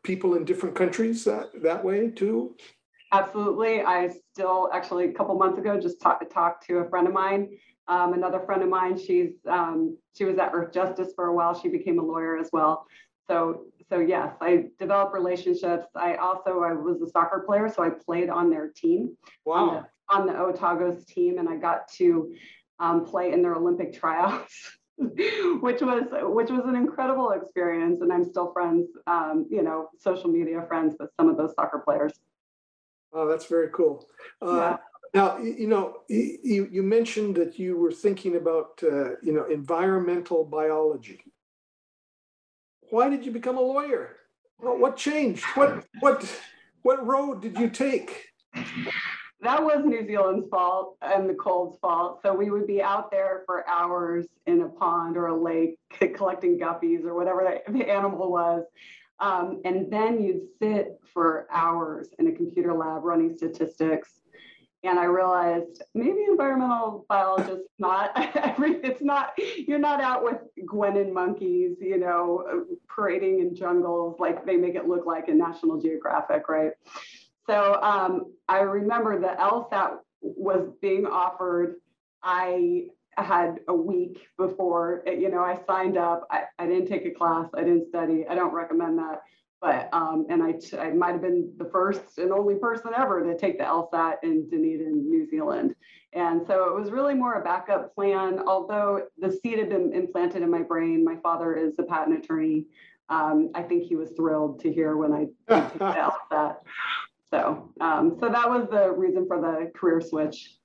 people 0.03 0.35
in 0.35 0.45
different 0.45 0.75
countries 0.75 1.23
that 1.23 1.49
that 1.63 1.83
way 1.83 2.09
too? 2.09 2.55
Absolutely. 3.11 3.81
I 3.81 4.11
still 4.33 4.69
actually 4.73 5.05
a 5.05 5.13
couple 5.13 5.35
months 5.35 5.57
ago 5.57 5.79
just 5.79 6.01
talked 6.01 6.29
talked 6.31 6.67
to 6.67 6.77
a 6.79 6.89
friend 6.89 7.07
of 7.07 7.13
mine. 7.13 7.57
Um, 7.87 8.13
another 8.13 8.39
friend 8.39 8.63
of 8.63 8.69
mine, 8.69 8.97
she's 8.97 9.33
um, 9.47 9.97
she 10.17 10.25
was 10.25 10.37
at 10.37 10.51
Earthjustice 10.51 11.15
for 11.15 11.27
a 11.27 11.35
while. 11.35 11.59
She 11.59 11.69
became 11.69 11.99
a 11.99 12.03
lawyer 12.03 12.37
as 12.37 12.49
well. 12.51 12.85
So 13.27 13.65
so 13.89 13.99
yes, 13.99 14.35
I 14.41 14.65
developed 14.79 15.13
relationships. 15.13 15.87
I 15.95 16.15
also 16.15 16.61
I 16.61 16.73
was 16.73 17.01
a 17.01 17.09
soccer 17.09 17.43
player, 17.45 17.69
so 17.69 17.83
I 17.83 17.89
played 17.89 18.29
on 18.29 18.49
their 18.49 18.69
team. 18.69 19.15
Wow 19.45 19.85
on 20.09 20.27
the 20.27 20.33
Otagos 20.33 21.05
team, 21.07 21.37
and 21.37 21.49
I 21.49 21.57
got 21.57 21.87
to 21.93 22.33
um, 22.79 23.05
play 23.05 23.31
in 23.31 23.41
their 23.41 23.55
Olympic 23.55 23.93
tryouts. 23.93 24.77
which 24.97 25.81
was 25.81 26.03
which 26.21 26.49
was 26.49 26.63
an 26.65 26.75
incredible 26.75 27.31
experience 27.31 27.99
and 27.99 28.13
i'm 28.13 28.23
still 28.23 28.53
friends 28.53 28.87
um, 29.07 29.45
you 29.49 29.61
know 29.61 29.89
social 29.99 30.29
media 30.29 30.63
friends 30.69 30.95
with 30.97 31.09
some 31.19 31.27
of 31.27 31.35
those 31.35 31.53
soccer 31.53 31.79
players. 31.79 32.13
Oh 33.11 33.27
that's 33.27 33.45
very 33.45 33.69
cool. 33.73 34.07
Uh, 34.41 34.55
yeah. 34.55 34.77
now 35.13 35.37
you 35.37 35.67
know 35.67 35.97
you, 36.07 36.69
you 36.71 36.81
mentioned 36.81 37.35
that 37.35 37.59
you 37.59 37.77
were 37.77 37.91
thinking 37.91 38.37
about 38.37 38.81
uh, 38.83 39.15
you 39.21 39.33
know 39.33 39.45
environmental 39.45 40.45
biology. 40.45 41.21
Why 42.89 43.09
did 43.09 43.25
you 43.25 43.31
become 43.31 43.57
a 43.57 43.61
lawyer? 43.61 44.17
What 44.59 44.95
changed? 44.95 45.43
What 45.55 45.85
what 45.99 46.41
what 46.83 47.05
road 47.05 47.41
did 47.41 47.57
you 47.57 47.69
take 47.69 48.27
that 49.45 49.63
was 49.63 49.85
New 49.85 50.05
Zealand's 50.05 50.47
fault 50.49 50.97
and 51.01 51.29
the 51.29 51.35
cold's 51.35 51.77
fault. 51.79 52.19
So 52.21 52.33
we 52.33 52.49
would 52.49 52.67
be 52.67 52.81
out 52.81 53.11
there 53.11 53.43
for 53.45 53.67
hours 53.69 54.25
in 54.47 54.61
a 54.61 54.69
pond 54.69 55.17
or 55.17 55.27
a 55.27 55.39
lake 55.41 55.77
collecting 56.15 56.59
guppies 56.59 57.05
or 57.05 57.15
whatever 57.15 57.59
the 57.69 57.89
animal 57.89 58.31
was. 58.31 58.63
Um, 59.19 59.61
and 59.63 59.91
then 59.91 60.21
you'd 60.21 60.41
sit 60.59 60.99
for 61.13 61.47
hours 61.51 62.09
in 62.19 62.27
a 62.27 62.31
computer 62.31 62.73
lab 62.73 63.03
running 63.03 63.35
statistics. 63.35 64.19
And 64.83 64.99
I 64.99 65.05
realized 65.05 65.81
maybe 65.95 66.25
environmental 66.29 67.05
biologists 67.09 67.69
not 67.79 68.11
every 68.35 68.75
it's 68.83 69.01
not 69.01 69.31
you're 69.37 69.79
not 69.79 69.99
out 69.99 70.23
with 70.23 70.37
guenon 70.67 71.11
monkeys, 71.11 71.77
you 71.79 71.97
know, 71.97 72.65
parading 72.87 73.39
in 73.39 73.55
jungles 73.55 74.19
like 74.19 74.45
they 74.45 74.57
make 74.57 74.75
it 74.75 74.87
look 74.87 75.07
like 75.07 75.27
in 75.27 75.39
National 75.39 75.81
Geographic, 75.81 76.49
right? 76.49 76.73
So 77.47 77.79
um, 77.81 78.33
I 78.47 78.59
remember 78.59 79.19
the 79.19 79.35
LSAT 79.39 79.97
was 80.21 80.69
being 80.81 81.05
offered. 81.05 81.75
I 82.23 82.87
had 83.17 83.59
a 83.67 83.73
week 83.73 84.27
before, 84.37 85.03
you 85.05 85.29
know, 85.29 85.39
I 85.39 85.59
signed 85.67 85.97
up. 85.97 86.27
I, 86.31 86.43
I 86.59 86.65
didn't 86.65 86.87
take 86.87 87.05
a 87.05 87.11
class. 87.11 87.47
I 87.53 87.61
didn't 87.61 87.87
study. 87.87 88.25
I 88.29 88.35
don't 88.35 88.53
recommend 88.53 88.97
that. 88.99 89.21
But, 89.61 89.89
um, 89.93 90.25
and 90.29 90.43
I, 90.43 90.53
t- 90.53 90.77
I 90.77 90.91
might 90.91 91.13
have 91.13 91.21
been 91.21 91.51
the 91.57 91.65
first 91.65 92.17
and 92.17 92.31
only 92.31 92.55
person 92.55 92.91
ever 92.95 93.23
to 93.23 93.37
take 93.37 93.57
the 93.57 93.63
LSAT 93.63 94.15
in 94.23 94.49
Dunedin, 94.49 95.09
New 95.09 95.27
Zealand. 95.29 95.75
And 96.13 96.45
so 96.45 96.65
it 96.65 96.79
was 96.79 96.91
really 96.91 97.13
more 97.13 97.33
a 97.33 97.43
backup 97.43 97.95
plan, 97.95 98.41
although 98.47 99.07
the 99.17 99.31
seed 99.31 99.59
had 99.59 99.69
been 99.69 99.93
implanted 99.93 100.43
in 100.43 100.51
my 100.51 100.61
brain. 100.61 101.03
My 101.03 101.15
father 101.17 101.55
is 101.55 101.79
a 101.79 101.83
patent 101.83 102.23
attorney. 102.23 102.65
Um, 103.09 103.51
I 103.55 103.61
think 103.63 103.83
he 103.83 103.95
was 103.95 104.11
thrilled 104.11 104.59
to 104.61 104.71
hear 104.71 104.97
when 104.97 105.13
I 105.13 105.25
took 105.47 105.73
the 105.73 105.79
LSAT. 106.31 106.57
So, 107.33 107.71
um, 107.81 108.17
so 108.19 108.29
that 108.29 108.49
was 108.49 108.67
the 108.69 108.91
reason 108.91 109.27
for 109.27 109.41
the 109.41 109.71
career 109.77 110.01
switch. 110.01 110.57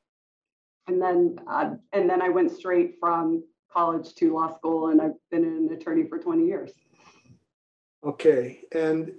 And 0.86 1.00
then, 1.00 1.36
uh, 1.50 1.74
and 1.92 2.08
then 2.08 2.22
I 2.22 2.28
went 2.28 2.50
straight 2.50 2.96
from 3.00 3.44
college 3.72 4.14
to 4.16 4.34
law 4.34 4.54
school, 4.56 4.88
and 4.88 5.00
I've 5.00 5.14
been 5.30 5.44
an 5.44 5.70
attorney 5.72 6.06
for 6.08 6.18
20 6.18 6.44
years. 6.44 6.72
Okay, 8.04 8.62
and 8.72 9.12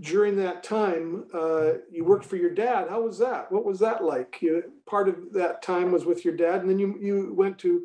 during 0.00 0.36
that 0.36 0.62
time, 0.62 1.26
uh, 1.34 1.74
you 1.90 2.04
worked 2.04 2.24
for 2.24 2.36
your 2.36 2.50
dad. 2.50 2.88
How 2.88 3.02
was 3.02 3.18
that? 3.18 3.52
What 3.52 3.64
was 3.64 3.78
that 3.80 4.02
like? 4.02 4.38
You, 4.40 4.72
part 4.86 5.08
of 5.08 5.32
that 5.32 5.62
time 5.62 5.92
was 5.92 6.04
with 6.04 6.24
your 6.24 6.34
dad, 6.34 6.60
and 6.60 6.70
then 6.70 6.78
you 6.78 6.98
you 6.98 7.34
went 7.34 7.58
to 7.58 7.82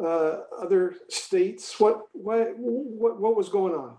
uh, 0.00 0.38
other 0.58 0.94
states. 1.08 1.78
What 1.78 2.02
what 2.12 2.56
what 2.56 3.20
what 3.20 3.36
was 3.36 3.48
going 3.48 3.74
on? 3.74 3.98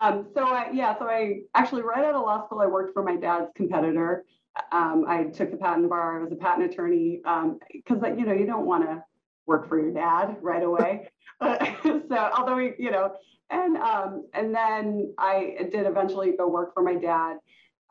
Um, 0.00 0.28
so 0.34 0.44
I, 0.44 0.70
yeah, 0.72 0.98
so 0.98 1.06
I 1.06 1.40
actually 1.54 1.82
right 1.82 2.04
out 2.04 2.14
of 2.14 2.22
law 2.22 2.46
school, 2.46 2.60
I 2.60 2.66
worked 2.66 2.94
for 2.94 3.02
my 3.02 3.16
dad's 3.16 3.50
competitor. 3.54 4.24
Um, 4.72 5.04
I 5.06 5.24
took 5.24 5.50
the 5.50 5.56
patent 5.56 5.88
bar. 5.88 6.18
I 6.18 6.22
was 6.22 6.32
a 6.32 6.36
patent 6.36 6.72
attorney 6.72 7.20
because 7.22 8.02
um, 8.02 8.18
you 8.18 8.24
know 8.24 8.32
you 8.32 8.46
don't 8.46 8.66
want 8.66 8.84
to 8.84 9.02
work 9.46 9.68
for 9.68 9.80
your 9.80 9.92
dad 9.92 10.36
right 10.40 10.62
away. 10.62 11.08
so 11.42 12.30
although 12.36 12.56
we, 12.56 12.74
you 12.78 12.90
know, 12.90 13.12
and 13.50 13.76
um, 13.76 14.26
and 14.34 14.54
then 14.54 15.14
I 15.18 15.56
did 15.70 15.86
eventually 15.86 16.32
go 16.36 16.48
work 16.48 16.72
for 16.74 16.82
my 16.82 16.94
dad. 16.94 17.36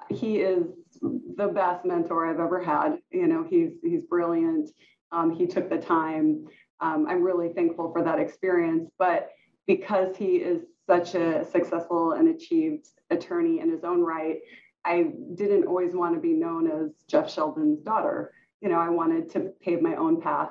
He 0.09 0.37
is 0.37 0.65
the 1.01 1.47
best 1.47 1.85
mentor 1.85 2.27
I've 2.27 2.39
ever 2.39 2.61
had. 2.63 2.97
You 3.11 3.27
know, 3.27 3.45
he's 3.47 3.71
he's 3.83 4.01
brilliant. 4.03 4.69
Um, 5.11 5.31
he 5.31 5.47
took 5.47 5.69
the 5.69 5.77
time. 5.77 6.45
Um, 6.81 7.07
I'm 7.09 7.23
really 7.23 7.49
thankful 7.53 7.91
for 7.91 8.03
that 8.03 8.19
experience. 8.19 8.89
But 8.97 9.29
because 9.67 10.15
he 10.15 10.37
is 10.37 10.61
such 10.89 11.13
a 11.13 11.45
successful 11.45 12.13
and 12.13 12.29
achieved 12.29 12.87
attorney 13.11 13.59
in 13.59 13.69
his 13.69 13.83
own 13.83 14.01
right, 14.01 14.39
I 14.83 15.11
didn't 15.35 15.65
always 15.65 15.93
want 15.93 16.15
to 16.15 16.19
be 16.19 16.33
known 16.33 16.65
as 16.67 17.03
Jeff 17.07 17.31
Sheldon's 17.31 17.81
daughter. 17.81 18.33
You 18.59 18.69
know, 18.69 18.79
I 18.79 18.89
wanted 18.89 19.29
to 19.33 19.51
pave 19.61 19.81
my 19.83 19.95
own 19.95 20.19
path. 20.19 20.49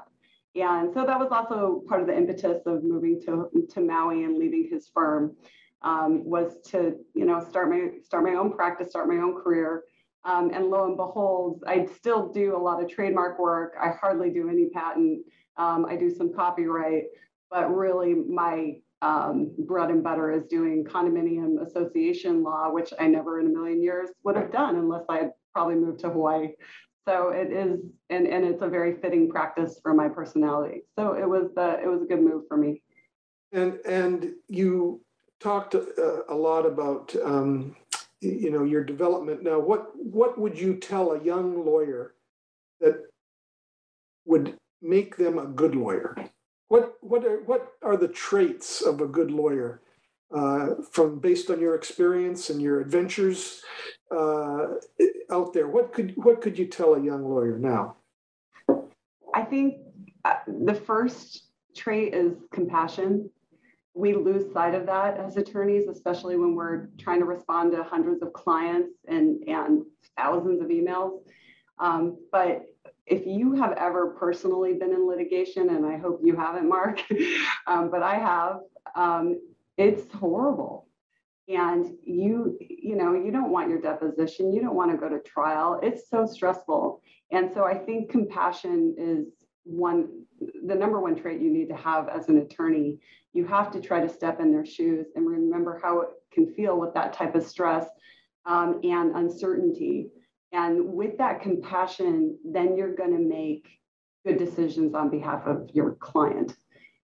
And 0.54 0.94
so 0.94 1.04
that 1.04 1.18
was 1.18 1.30
also 1.32 1.82
part 1.88 2.00
of 2.00 2.06
the 2.06 2.16
impetus 2.16 2.62
of 2.66 2.84
moving 2.84 3.20
to, 3.26 3.50
to 3.74 3.80
Maui 3.80 4.24
and 4.24 4.38
leaving 4.38 4.68
his 4.70 4.88
firm 4.94 5.36
um, 5.82 6.24
was 6.24 6.58
to, 6.66 6.96
you 7.14 7.24
know, 7.24 7.44
start 7.50 7.68
my 7.68 7.88
start 8.04 8.24
my 8.24 8.34
own 8.34 8.52
practice, 8.52 8.90
start 8.90 9.08
my 9.08 9.16
own 9.16 9.34
career. 9.40 9.84
Um, 10.24 10.50
and 10.52 10.66
lo 10.66 10.86
and 10.86 10.96
behold, 10.96 11.64
I 11.66 11.86
still 11.96 12.32
do 12.32 12.56
a 12.56 12.58
lot 12.58 12.82
of 12.82 12.88
trademark 12.88 13.38
work. 13.38 13.74
I 13.80 13.90
hardly 13.90 14.30
do 14.30 14.48
any 14.48 14.68
patent. 14.70 15.20
Um, 15.56 15.84
I 15.88 15.96
do 15.96 16.10
some 16.10 16.32
copyright, 16.32 17.04
but 17.50 17.74
really 17.74 18.14
my 18.14 18.78
um, 19.02 19.54
bread 19.58 19.90
and 19.90 20.02
butter 20.02 20.32
is 20.32 20.44
doing 20.46 20.84
condominium 20.84 21.64
association 21.64 22.42
law, 22.42 22.70
which 22.70 22.92
I 22.98 23.06
never 23.06 23.40
in 23.40 23.46
a 23.46 23.50
million 23.50 23.82
years 23.82 24.10
would 24.24 24.36
have 24.36 24.52
done 24.52 24.76
unless 24.76 25.04
I 25.08 25.18
had 25.18 25.32
probably 25.54 25.76
moved 25.76 26.00
to 26.00 26.10
Hawaii. 26.10 26.48
So 27.06 27.30
it 27.30 27.52
is, 27.52 27.80
and, 28.10 28.26
and 28.26 28.44
it's 28.44 28.62
a 28.62 28.68
very 28.68 29.00
fitting 29.00 29.30
practice 29.30 29.80
for 29.82 29.94
my 29.94 30.08
personality. 30.08 30.82
So 30.98 31.14
it 31.14 31.28
was 31.28 31.50
the, 31.54 31.80
it 31.82 31.86
was 31.86 32.02
a 32.02 32.06
good 32.06 32.22
move 32.22 32.44
for 32.48 32.56
me. 32.56 32.82
And, 33.52 33.78
and 33.86 34.32
you 34.48 35.00
talked 35.40 35.74
uh, 35.74 36.24
a 36.28 36.34
lot 36.34 36.66
about, 36.66 37.14
um, 37.24 37.76
you 38.20 38.50
know, 38.50 38.64
your 38.64 38.84
development. 38.84 39.42
Now, 39.42 39.58
what, 39.58 39.92
what 39.94 40.38
would 40.38 40.58
you 40.58 40.74
tell 40.74 41.12
a 41.12 41.22
young 41.22 41.64
lawyer 41.64 42.14
that 42.80 42.96
would 44.26 44.58
make 44.82 45.16
them 45.16 45.38
a 45.38 45.46
good 45.46 45.74
lawyer? 45.74 46.14
What, 46.68 46.94
what 47.00 47.24
are, 47.24 47.42
what 47.44 47.72
are 47.82 47.96
the 47.96 48.08
traits 48.08 48.82
of 48.82 49.00
a 49.00 49.06
good 49.06 49.30
lawyer 49.30 49.80
uh, 50.34 50.74
from 50.90 51.18
based 51.18 51.50
on 51.50 51.60
your 51.60 51.74
experience 51.74 52.50
and 52.50 52.60
your 52.60 52.80
adventures 52.80 53.62
uh, 54.10 54.66
out 55.30 55.52
there? 55.54 55.68
What 55.68 55.92
could, 55.92 56.14
what 56.16 56.42
could 56.42 56.58
you 56.58 56.66
tell 56.66 56.94
a 56.94 57.02
young 57.02 57.24
lawyer 57.24 57.58
now? 57.58 57.96
I 59.34 59.42
think 59.42 59.76
uh, 60.24 60.34
the 60.46 60.74
first 60.74 61.44
trait 61.74 62.14
is 62.14 62.36
compassion. 62.52 63.30
We 63.94 64.14
lose 64.14 64.52
sight 64.52 64.74
of 64.74 64.86
that 64.86 65.16
as 65.16 65.36
attorneys, 65.36 65.88
especially 65.88 66.36
when 66.36 66.54
we're 66.54 66.88
trying 66.98 67.20
to 67.20 67.24
respond 67.24 67.72
to 67.72 67.82
hundreds 67.82 68.22
of 68.22 68.32
clients 68.32 68.92
and, 69.08 69.42
and 69.48 69.82
thousands 70.16 70.60
of 70.60 70.68
emails. 70.68 71.20
Um, 71.78 72.18
but 72.30 72.66
if 73.10 73.26
you 73.26 73.54
have 73.54 73.72
ever 73.72 74.14
personally 74.18 74.74
been 74.74 74.92
in 74.92 75.06
litigation, 75.06 75.70
and 75.70 75.86
I 75.86 75.96
hope 75.96 76.20
you 76.22 76.36
haven't, 76.36 76.68
Mark, 76.68 77.02
um, 77.66 77.90
but 77.90 78.02
I 78.02 78.16
have, 78.16 78.60
um, 78.94 79.40
it's 79.76 80.12
horrible. 80.12 80.86
And 81.48 81.96
you, 82.04 82.58
you 82.60 82.94
know, 82.94 83.14
you 83.14 83.30
don't 83.30 83.50
want 83.50 83.70
your 83.70 83.80
deposition, 83.80 84.52
you 84.52 84.60
don't 84.60 84.74
want 84.74 84.90
to 84.90 84.98
go 84.98 85.08
to 85.08 85.18
trial. 85.20 85.80
It's 85.82 86.10
so 86.10 86.26
stressful. 86.26 87.00
And 87.30 87.50
so 87.52 87.64
I 87.64 87.74
think 87.74 88.10
compassion 88.10 88.94
is 88.98 89.26
one, 89.64 90.24
the 90.66 90.74
number 90.74 91.00
one 91.00 91.16
trait 91.16 91.40
you 91.40 91.50
need 91.50 91.68
to 91.68 91.76
have 91.76 92.08
as 92.08 92.28
an 92.28 92.38
attorney. 92.38 92.98
You 93.32 93.46
have 93.46 93.70
to 93.72 93.80
try 93.80 94.00
to 94.00 94.08
step 94.08 94.40
in 94.40 94.52
their 94.52 94.66
shoes 94.66 95.06
and 95.14 95.26
remember 95.26 95.80
how 95.82 96.00
it 96.00 96.08
can 96.32 96.52
feel 96.54 96.78
with 96.78 96.92
that 96.94 97.12
type 97.12 97.34
of 97.34 97.44
stress 97.44 97.86
um, 98.44 98.80
and 98.82 99.16
uncertainty. 99.16 100.10
And 100.52 100.92
with 100.92 101.18
that 101.18 101.40
compassion, 101.42 102.38
then 102.44 102.76
you're 102.76 102.94
going 102.94 103.12
to 103.12 103.18
make 103.18 103.68
good 104.26 104.38
decisions 104.38 104.94
on 104.94 105.10
behalf 105.10 105.46
of 105.46 105.70
your 105.72 105.94
client. 105.96 106.54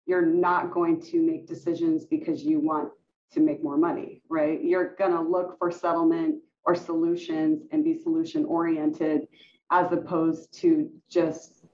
You're 0.07 0.26
not 0.26 0.72
going 0.72 1.00
to 1.02 1.22
make 1.22 1.46
decisions 1.46 2.05
because 2.05 2.42
you 2.42 2.61
want 2.61 2.90
to 3.33 3.40
make 3.40 3.62
more 3.62 3.76
money, 3.76 4.22
right? 4.28 4.62
You're 4.62 4.94
going 4.96 5.12
to 5.12 5.20
look 5.20 5.59
for 5.59 5.70
settlement 5.70 6.37
or 6.64 6.74
solutions 6.74 7.62
and 7.72 7.83
be 7.83 7.98
solution 7.98 8.44
oriented 8.44 9.26
as 9.70 9.90
opposed 9.92 10.52
to 10.61 10.90
just 11.11 11.64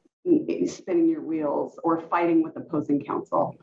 spinning 0.67 1.09
your 1.09 1.23
wheels 1.23 1.79
or 1.83 2.01
fighting 2.01 2.43
with 2.43 2.57
opposing 2.57 3.05
counsel. 3.05 3.57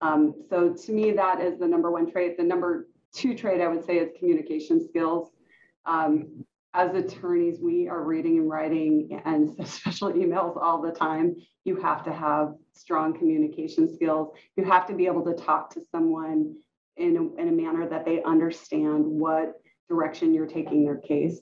Um, 0.00 0.34
so 0.48 0.72
to 0.72 0.92
me, 0.92 1.12
that 1.12 1.40
is 1.40 1.58
the 1.58 1.66
number 1.66 1.90
one 1.90 2.10
trait. 2.10 2.36
The 2.36 2.44
number 2.44 2.88
two 3.12 3.34
trait 3.34 3.60
I 3.60 3.68
would 3.68 3.84
say 3.84 3.98
is 3.98 4.10
communication 4.18 4.86
skills. 4.86 5.30
Um, 5.86 6.44
as 6.74 6.94
attorneys, 6.94 7.60
we 7.60 7.88
are 7.88 8.02
reading 8.02 8.38
and 8.38 8.48
writing 8.48 9.20
and 9.24 9.54
especially 9.58 10.14
emails 10.14 10.56
all 10.60 10.82
the 10.82 10.92
time. 10.92 11.36
You 11.64 11.76
have 11.76 12.04
to 12.04 12.12
have 12.12 12.54
strong 12.72 13.16
communication 13.16 13.92
skills. 13.92 14.34
You 14.56 14.64
have 14.64 14.86
to 14.86 14.94
be 14.94 15.06
able 15.06 15.24
to 15.24 15.34
talk 15.34 15.70
to 15.74 15.80
someone 15.90 16.54
in 16.96 17.16
a, 17.16 17.40
in 17.40 17.48
a 17.48 17.52
manner 17.52 17.88
that 17.88 18.04
they 18.04 18.22
understand 18.22 19.04
what 19.04 19.54
direction 19.88 20.34
you're 20.34 20.46
taking 20.46 20.84
their 20.84 20.96
case. 20.96 21.40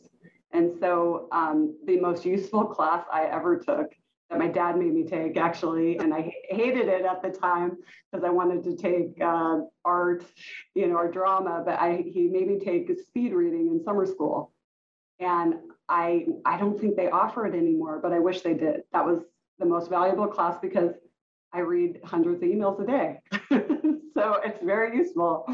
And 0.52 0.72
so 0.78 1.28
um, 1.32 1.76
the 1.86 1.98
most 1.98 2.24
useful 2.24 2.64
class 2.64 3.04
I 3.12 3.24
ever 3.24 3.58
took 3.58 3.92
that 4.30 4.38
my 4.38 4.48
dad 4.48 4.76
made 4.76 4.92
me 4.92 5.04
take 5.04 5.36
actually, 5.36 5.98
and 5.98 6.12
I 6.12 6.32
hated 6.48 6.88
it 6.88 7.04
at 7.04 7.22
the 7.22 7.30
time 7.30 7.76
because 8.10 8.24
I 8.24 8.30
wanted 8.30 8.64
to 8.64 8.76
take 8.76 9.20
uh, 9.22 9.58
art, 9.84 10.24
you 10.74 10.88
know, 10.88 10.96
or 10.96 11.10
drama, 11.10 11.62
but 11.64 11.78
I, 11.78 12.04
he 12.06 12.28
made 12.28 12.48
me 12.48 12.58
take 12.58 12.90
speed 12.98 13.32
reading 13.32 13.68
in 13.68 13.82
summer 13.84 14.06
school 14.06 14.52
and 15.20 15.54
I 15.88 16.26
I 16.44 16.58
don't 16.58 16.78
think 16.80 16.96
they 16.96 17.08
offer 17.08 17.46
it 17.46 17.54
anymore, 17.54 18.00
but 18.02 18.12
I 18.12 18.18
wish 18.18 18.42
they 18.42 18.54
did. 18.54 18.82
That 18.92 19.04
was 19.04 19.22
the 19.58 19.66
most 19.66 19.88
valuable 19.88 20.26
class 20.26 20.58
because 20.60 20.92
I 21.52 21.60
read 21.60 22.00
hundreds 22.04 22.42
of 22.42 22.48
emails 22.48 22.82
a 22.82 22.86
day. 22.86 23.20
so 24.14 24.40
it's 24.44 24.62
very 24.64 24.96
useful. 24.96 25.46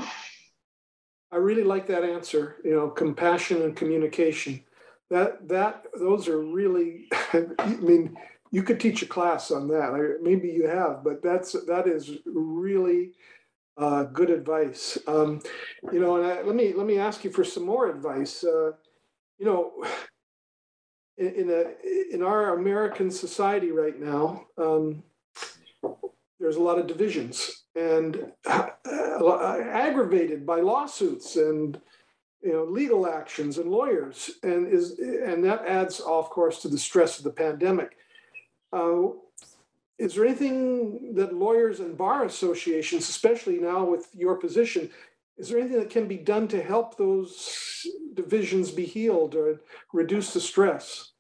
I 1.31 1.37
really 1.37 1.64
like 1.64 1.87
that 1.87 2.05
answer, 2.05 2.57
you 2.64 2.72
know, 2.72 2.88
compassion 2.88 3.62
and 3.62 3.77
communication. 3.77 4.64
That 5.11 5.48
that 5.48 5.87
those 5.98 6.29
are 6.29 6.40
really 6.40 7.09
I 7.33 7.77
mean, 7.81 8.16
you 8.51 8.62
could 8.62 8.81
teach 8.81 9.03
a 9.03 9.07
class 9.07 9.51
on 9.51 9.68
that. 9.68 10.18
Maybe 10.22 10.48
you 10.48 10.66
have, 10.66 11.05
but 11.05 11.22
that's 11.22 11.53
that 11.53 11.87
is 11.87 12.11
really 12.25 13.12
uh, 13.77 14.05
good 14.05 14.31
advice. 14.31 14.98
Um, 15.07 15.40
you 15.92 16.01
know, 16.01 16.16
and 16.16 16.27
I, 16.27 16.42
let 16.42 16.55
me 16.55 16.72
let 16.75 16.87
me 16.87 16.98
ask 16.98 17.25
you 17.25 17.31
for 17.31 17.44
some 17.44 17.64
more 17.64 17.88
advice. 17.88 18.44
Uh, 18.44 18.72
you 19.42 19.48
know, 19.48 19.72
in, 21.18 21.50
a 21.50 22.14
in 22.14 22.22
our 22.22 22.57
American 22.57 23.11
society 23.11 23.72
right 23.72 23.98
now, 23.98 24.44
um, 24.57 25.02
there's 26.38 26.55
a 26.55 26.62
lot 26.62 26.78
of 26.78 26.87
divisions 26.87 27.64
and 27.74 28.33
uh, 28.46 28.68
aggravated 29.68 30.46
by 30.46 30.61
lawsuits 30.61 31.35
and 31.35 31.81
you 32.40 32.52
know 32.52 32.64
legal 32.64 33.05
actions 33.09 33.59
and 33.59 33.68
lawyers 33.68 34.31
and 34.44 34.72
is 34.72 35.00
and 35.00 35.44
that 35.44 35.66
adds 35.66 35.98
of 36.00 36.31
course 36.31 36.62
to 36.62 36.68
the 36.68 36.78
stress 36.78 37.18
of 37.18 37.24
the 37.24 37.31
pandemic. 37.31 37.96
Uh, 38.72 39.09
is 39.98 40.14
there 40.14 40.24
anything 40.24 41.14
that 41.16 41.35
lawyers 41.35 41.81
and 41.81 41.98
bar 41.98 42.24
associations 42.24 43.09
especially 43.09 43.59
now 43.59 43.85
with 43.85 44.09
your 44.14 44.37
position 44.37 44.88
is 45.38 45.49
there 45.49 45.59
anything 45.59 45.79
that 45.79 45.90
can 45.90 46.07
be 46.07 46.18
done 46.18 46.49
to 46.49 46.62
help 46.62 46.97
those 46.97 47.87
divisions 48.14 48.71
be 48.71 48.85
healed 48.85 49.35
or 49.35 49.61
reduce 49.92 50.33
the 50.33 50.40
stress? 50.40 51.12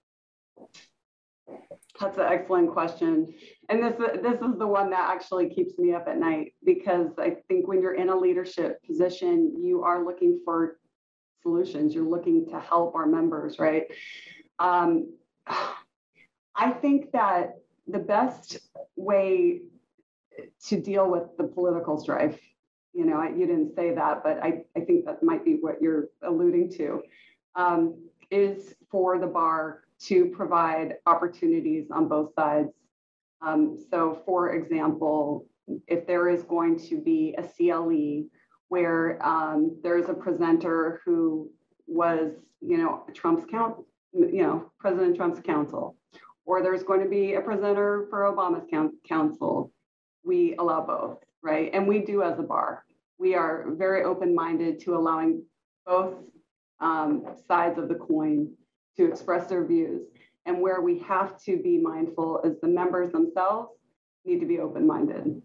That's 2.00 2.18
an 2.18 2.26
excellent 2.28 2.72
question. 2.72 3.32
And 3.68 3.82
this, 3.82 3.94
this 4.22 4.40
is 4.40 4.58
the 4.58 4.66
one 4.66 4.90
that 4.90 5.10
actually 5.10 5.48
keeps 5.50 5.78
me 5.78 5.94
up 5.94 6.08
at 6.08 6.18
night 6.18 6.54
because 6.64 7.10
I 7.18 7.36
think 7.48 7.68
when 7.68 7.80
you're 7.80 7.94
in 7.94 8.08
a 8.08 8.16
leadership 8.16 8.82
position, 8.84 9.54
you 9.62 9.82
are 9.82 10.04
looking 10.04 10.40
for 10.44 10.78
solutions. 11.42 11.94
You're 11.94 12.08
looking 12.08 12.46
to 12.50 12.60
help 12.60 12.94
our 12.94 13.06
members, 13.06 13.58
right? 13.58 13.84
Um, 14.58 15.12
I 16.54 16.70
think 16.70 17.12
that 17.12 17.54
the 17.86 17.98
best 17.98 18.58
way 18.96 19.62
to 20.66 20.80
deal 20.80 21.10
with 21.10 21.24
the 21.36 21.44
political 21.44 21.98
strife 21.98 22.38
you 22.94 23.06
know, 23.06 23.16
I, 23.16 23.28
you 23.30 23.46
didn't 23.46 23.74
say 23.74 23.94
that, 23.94 24.22
but 24.22 24.42
I, 24.42 24.62
I 24.76 24.80
think 24.80 25.06
that 25.06 25.22
might 25.22 25.44
be 25.44 25.56
what 25.60 25.80
you're 25.80 26.08
alluding 26.22 26.70
to, 26.72 27.02
um, 27.54 27.94
is 28.30 28.74
for 28.90 29.18
the 29.18 29.26
bar 29.26 29.84
to 30.00 30.26
provide 30.26 30.94
opportunities 31.06 31.90
on 31.90 32.08
both 32.08 32.34
sides. 32.34 32.70
Um, 33.40 33.78
so, 33.90 34.22
for 34.26 34.54
example, 34.54 35.46
if 35.86 36.06
there 36.06 36.28
is 36.28 36.42
going 36.42 36.78
to 36.88 37.00
be 37.00 37.34
a 37.38 37.42
CLE 37.42 38.24
where 38.68 39.24
um, 39.24 39.76
there 39.82 39.98
is 39.98 40.08
a 40.08 40.14
presenter 40.14 41.00
who 41.04 41.50
was, 41.86 42.32
you 42.60 42.78
know, 42.78 43.04
Trump's 43.14 43.44
count, 43.50 43.76
you 44.12 44.42
know, 44.42 44.70
President 44.78 45.16
Trump's 45.16 45.40
counsel, 45.40 45.96
or 46.44 46.62
there's 46.62 46.82
going 46.82 47.02
to 47.02 47.08
be 47.08 47.34
a 47.34 47.40
presenter 47.40 48.06
for 48.10 48.20
Obama's 48.20 48.66
counsel, 49.06 49.72
we 50.24 50.54
allow 50.56 50.80
both 50.80 51.18
right? 51.42 51.70
And 51.72 51.86
we 51.86 52.00
do 52.00 52.22
as 52.22 52.38
a 52.38 52.42
bar. 52.42 52.84
We 53.18 53.34
are 53.34 53.66
very 53.72 54.02
open 54.04 54.34
minded 54.34 54.80
to 54.80 54.96
allowing 54.96 55.44
both 55.86 56.14
um, 56.80 57.24
sides 57.46 57.78
of 57.78 57.88
the 57.88 57.94
coin 57.94 58.52
to 58.96 59.06
express 59.06 59.46
their 59.48 59.64
views. 59.64 60.02
And 60.46 60.60
where 60.60 60.80
we 60.80 60.98
have 61.00 61.40
to 61.44 61.56
be 61.62 61.78
mindful 61.78 62.40
is 62.42 62.60
the 62.60 62.68
members 62.68 63.12
themselves 63.12 63.70
need 64.24 64.40
to 64.40 64.46
be 64.46 64.58
open 64.58 64.86
minded. 64.86 65.40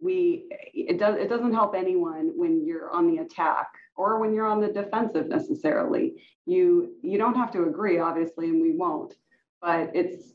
We 0.00 0.46
it 0.72 0.98
does 0.98 1.16
it 1.16 1.28
doesn't 1.28 1.52
help 1.52 1.74
anyone 1.74 2.32
when 2.34 2.64
you're 2.64 2.90
on 2.90 3.06
the 3.06 3.18
attack 3.18 3.68
or 3.96 4.18
when 4.18 4.32
you're 4.32 4.46
on 4.46 4.60
the 4.60 4.72
defensive 4.72 5.28
necessarily. 5.28 6.14
You 6.46 6.94
you 7.02 7.18
don't 7.18 7.34
have 7.34 7.52
to 7.52 7.64
agree, 7.64 7.98
obviously, 7.98 8.48
and 8.48 8.62
we 8.62 8.74
won't. 8.76 9.14
But 9.60 9.90
it's 9.94 10.32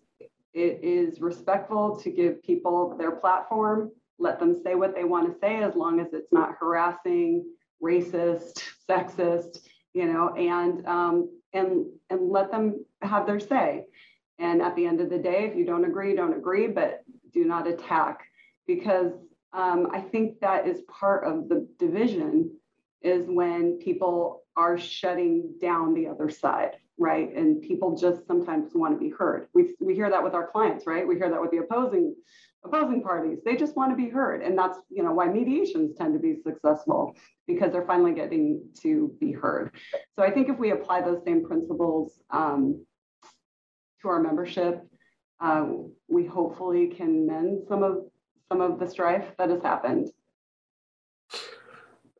it 0.53 0.79
is 0.83 1.19
respectful 1.19 1.97
to 1.97 2.11
give 2.11 2.43
people 2.43 2.95
their 2.97 3.11
platform 3.11 3.91
let 4.19 4.39
them 4.39 4.55
say 4.63 4.75
what 4.75 4.95
they 4.95 5.03
want 5.03 5.31
to 5.31 5.39
say 5.39 5.61
as 5.61 5.75
long 5.75 5.99
as 5.99 6.07
it's 6.13 6.31
not 6.31 6.55
harassing, 6.59 7.45
racist, 7.83 8.61
sexist, 8.89 9.59
you 9.93 10.05
know, 10.05 10.33
and 10.35 10.85
um, 10.87 11.29
and 11.53 11.85
and 12.09 12.29
let 12.29 12.51
them 12.51 12.85
have 13.01 13.25
their 13.25 13.39
say. 13.39 13.85
And 14.37 14.61
at 14.61 14.75
the 14.75 14.85
end 14.85 14.99
of 14.99 15.09
the 15.09 15.17
day, 15.17 15.45
if 15.45 15.55
you 15.55 15.65
don't 15.65 15.85
agree, 15.85 16.15
don't 16.15 16.35
agree, 16.35 16.67
but 16.67 17.03
do 17.33 17.45
not 17.45 17.67
attack 17.67 18.25
because 18.67 19.13
um, 19.53 19.87
I 19.93 20.01
think 20.01 20.39
that 20.41 20.67
is 20.67 20.81
part 20.89 21.25
of 21.25 21.47
the 21.47 21.67
division 21.79 22.51
is 23.01 23.25
when 23.27 23.77
people 23.77 24.43
are 24.57 24.77
shutting 24.77 25.53
down 25.61 25.93
the 25.93 26.07
other 26.07 26.29
side, 26.29 26.71
right? 26.97 27.33
And 27.33 27.61
people 27.61 27.95
just 27.95 28.25
sometimes 28.27 28.71
want 28.73 28.93
to 28.93 28.99
be 28.99 29.09
heard. 29.09 29.47
We, 29.53 29.75
we 29.79 29.95
hear 29.95 30.09
that 30.09 30.23
with 30.23 30.33
our 30.33 30.47
clients, 30.47 30.85
right? 30.87 31.07
We 31.07 31.15
hear 31.15 31.29
that 31.29 31.41
with 31.41 31.51
the 31.51 31.57
opposing 31.57 32.15
opposing 32.65 33.01
parties. 33.01 33.39
They 33.45 33.55
just 33.55 33.75
want 33.75 33.91
to 33.91 33.95
be 33.95 34.09
heard. 34.09 34.41
And 34.41 34.57
that's, 34.57 34.79
you 34.89 35.03
know, 35.03 35.13
why 35.13 35.27
mediations 35.27 35.95
tend 35.97 36.13
to 36.13 36.19
be 36.19 36.35
successful 36.43 37.15
because 37.47 37.71
they're 37.71 37.85
finally 37.85 38.13
getting 38.13 38.61
to 38.81 39.15
be 39.19 39.31
heard. 39.31 39.71
So 40.15 40.23
I 40.23 40.31
think 40.31 40.49
if 40.49 40.57
we 40.57 40.71
apply 40.71 41.01
those 41.01 41.23
same 41.25 41.45
principles 41.45 42.19
um, 42.31 42.85
to 44.01 44.07
our 44.09 44.21
membership, 44.21 44.81
uh, 45.39 45.65
we 46.07 46.25
hopefully 46.25 46.87
can 46.87 47.27
mend 47.27 47.63
some 47.67 47.83
of 47.83 48.05
some 48.49 48.61
of 48.61 48.79
the 48.79 48.87
strife 48.87 49.25
that 49.37 49.49
has 49.49 49.61
happened. 49.63 50.09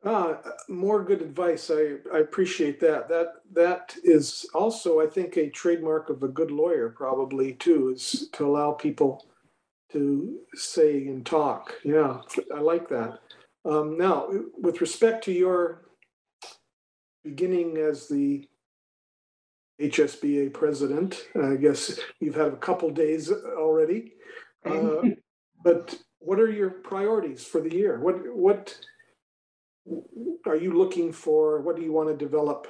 Uh, 0.04 0.36
more 0.68 1.02
good 1.02 1.22
advice. 1.22 1.70
I, 1.70 1.96
I 2.12 2.18
appreciate 2.18 2.78
that. 2.80 3.08
That 3.08 3.28
that 3.52 3.94
is 4.04 4.46
also, 4.54 5.00
I 5.00 5.06
think, 5.06 5.36
a 5.36 5.48
trademark 5.50 6.10
of 6.10 6.22
a 6.22 6.28
good 6.28 6.50
lawyer, 6.50 6.90
probably 6.90 7.54
too, 7.54 7.92
is 7.94 8.28
to 8.34 8.46
allow 8.46 8.72
people 8.72 9.26
to 9.92 10.38
say 10.54 11.06
and 11.06 11.24
talk. 11.24 11.74
Yeah, 11.84 12.20
I 12.54 12.60
like 12.60 12.88
that. 12.88 13.18
Um, 13.64 13.96
now, 13.98 14.28
with 14.58 14.80
respect 14.80 15.24
to 15.24 15.32
your 15.32 15.82
beginning 17.24 17.78
as 17.78 18.08
the 18.08 18.48
HSBA 19.80 20.52
president, 20.52 21.26
I 21.40 21.56
guess 21.56 21.98
you've 22.20 22.36
had 22.36 22.52
a 22.52 22.56
couple 22.56 22.90
days 22.90 23.30
already. 23.30 24.12
Uh, 24.64 25.02
but 25.64 25.98
what 26.18 26.40
are 26.40 26.50
your 26.50 26.70
priorities 26.70 27.44
for 27.44 27.60
the 27.60 27.72
year? 27.72 28.00
What 28.00 28.16
what 28.34 28.78
are 30.46 30.56
you 30.56 30.72
looking 30.72 31.12
for? 31.12 31.60
What 31.60 31.76
do 31.76 31.82
you 31.82 31.92
want 31.92 32.08
to 32.08 32.16
develop 32.16 32.66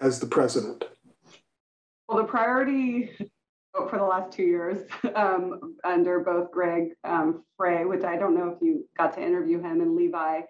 as 0.00 0.18
the 0.18 0.26
president? 0.26 0.84
Well, 2.08 2.18
the 2.18 2.24
priority 2.24 3.10
for 3.72 3.98
the 3.98 4.04
last 4.04 4.32
two 4.32 4.42
years 4.42 4.78
um, 5.14 5.76
under 5.84 6.20
both 6.20 6.50
Greg 6.50 6.90
um, 7.04 7.44
Frey, 7.56 7.84
which 7.84 8.04
I 8.04 8.16
don't 8.16 8.34
know 8.34 8.48
if 8.48 8.60
you 8.60 8.86
got 8.96 9.14
to 9.14 9.22
interview 9.22 9.58
him, 9.60 9.80
and 9.80 9.94
Levi, 9.94 10.40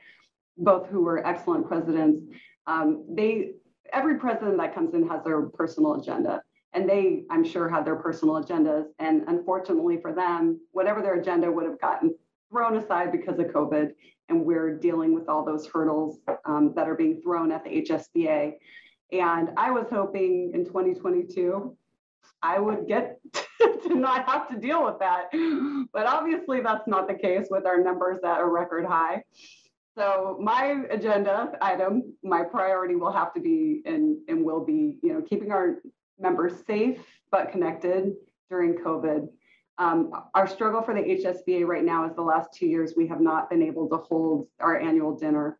both 0.57 0.89
who 0.89 1.03
were 1.03 1.27
excellent 1.27 1.67
presidents. 1.67 2.25
Um, 2.67 3.05
they 3.09 3.53
every 3.93 4.19
president 4.19 4.57
that 4.59 4.75
comes 4.75 4.95
in 4.95 5.09
has 5.09 5.25
their 5.25 5.43
personal 5.43 5.95
agenda, 5.95 6.43
and 6.73 6.89
they, 6.89 7.25
I'm 7.31 7.45
sure, 7.45 7.69
had 7.69 7.85
their 7.85 7.97
personal 7.97 8.43
agendas. 8.43 8.87
And 8.99 9.25
unfortunately 9.27 9.99
for 10.01 10.13
them, 10.13 10.61
whatever 10.73 11.03
their 11.03 11.15
agenda 11.21 11.51
would 11.51 11.67
have 11.67 11.81
gotten 11.81 12.15
thrown 12.51 12.77
aside 12.77 13.13
because 13.13 13.39
of 13.39 13.47
COVID, 13.47 13.91
and 14.29 14.45
we're 14.45 14.79
dealing 14.79 15.15
with 15.15 15.29
all 15.29 15.45
those 15.45 15.67
hurdles 15.67 16.21
um, 16.45 16.73
that 16.77 16.89
are 16.89 16.95
being 16.95 17.21
thrown 17.21 17.51
at 17.51 17.65
the 17.65 17.83
HSBA. 17.83 18.55
And 19.13 19.51
I 19.57 19.73
was 19.73 19.87
hoping 19.91 20.53
in 20.55 20.65
2022 20.65 21.77
I 22.43 22.59
would 22.59 22.87
get 22.87 23.21
to 23.61 23.95
not 23.95 24.29
have 24.29 24.49
to 24.49 24.57
deal 24.57 24.85
with 24.85 24.99
that. 25.01 25.31
But 25.93 26.07
obviously, 26.07 26.61
that's 26.61 26.87
not 26.87 27.09
the 27.09 27.15
case 27.15 27.49
with 27.51 27.67
our 27.67 27.83
numbers 27.83 28.19
that 28.23 28.39
are 28.39 28.51
record 28.51 28.87
high. 28.87 29.25
So 29.99 30.39
my 30.41 30.85
agenda 30.91 31.53
item, 31.61 32.15
my 32.23 32.43
priority 32.45 32.95
will 32.95 33.13
have 33.13 33.35
to 33.35 33.41
be 33.41 33.83
and, 33.85 34.17
and 34.29 34.45
will 34.45 34.65
be, 34.65 34.97
you 35.03 35.13
know, 35.13 35.21
keeping 35.21 35.53
our 35.53 35.83
members 36.19 36.53
safe 36.67 36.99
but 37.31 37.53
connected 37.53 38.15
during 38.49 38.75
COVID. 38.75 39.29
Um, 39.79 40.13
our 40.35 40.47
struggle 40.47 40.83
for 40.83 40.95
the 40.95 41.01
HSBA 41.01 41.67
right 41.67 41.85
now 41.85 42.07
is 42.07 42.15
the 42.15 42.23
last 42.23 42.53
two 42.53 42.67
years 42.67 42.95
we 42.97 43.09
have 43.09 43.21
not 43.21 43.51
been 43.51 43.63
able 43.63 43.89
to 43.89 43.97
hold 43.97 44.47
our 44.61 44.79
annual 44.79 45.17
dinner. 45.17 45.59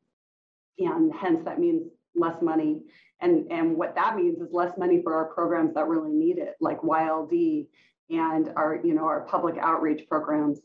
And 0.79 1.13
hence 1.15 1.45
that 1.45 1.59
means 1.59 1.89
less 2.15 2.41
money 2.43 2.83
and, 3.21 3.51
and 3.51 3.77
what 3.77 3.95
that 3.95 4.17
means 4.17 4.41
is 4.41 4.53
less 4.53 4.77
money 4.79 5.03
for 5.03 5.15
our 5.15 5.27
programs 5.27 5.75
that 5.75 5.87
really 5.89 6.13
need 6.13 6.39
it, 6.39 6.55
like 6.61 6.81
YLD 6.81 7.67
and 8.09 8.51
our, 8.57 8.81
you 8.83 8.95
know, 8.95 9.05
our 9.05 9.23
public 9.23 9.57
outreach 9.59 10.09
programs. 10.09 10.61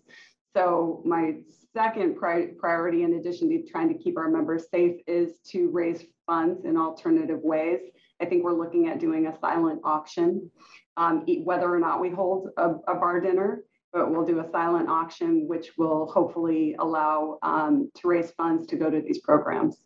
So 0.56 1.02
my 1.06 1.36
second 1.74 2.16
pri 2.16 2.48
priority, 2.58 3.04
in 3.04 3.16
addition 3.16 3.50
to 3.50 3.70
trying 3.70 3.90
to 3.90 4.02
keep 4.02 4.18
our 4.18 4.30
members 4.30 4.70
safe, 4.72 5.02
is 5.06 5.40
to 5.50 5.70
raise 5.70 6.04
funds 6.26 6.64
in 6.64 6.78
alternative 6.78 7.40
ways. 7.44 7.82
I 8.22 8.26
think 8.26 8.46
we're 8.46 8.54
looking 8.54 8.88
at 8.88 9.00
doing 9.00 9.28
a 9.28 9.38
silent 9.40 9.82
auction, 9.84 10.50
um, 10.96 11.26
whether 11.44 11.74
or 11.74 11.80
not 11.80 12.00
we 12.00 12.10
hold 12.10 12.50
a, 12.56 12.70
a, 12.88 12.96
bar 12.96 13.20
dinner, 13.20 13.66
but 13.92 14.10
we'll 14.10 14.26
do 14.26 14.40
a 14.40 14.50
silent 14.50 14.88
auction, 14.88 15.46
which 15.50 15.72
will 15.78 16.06
hopefully 16.08 16.78
allow 16.80 17.38
um, 17.44 17.92
to 17.96 18.08
raise 18.08 18.32
funds 18.32 18.66
to 18.68 18.78
go 18.78 18.90
to 18.90 19.02
these 19.02 19.20
programs. 19.20 19.82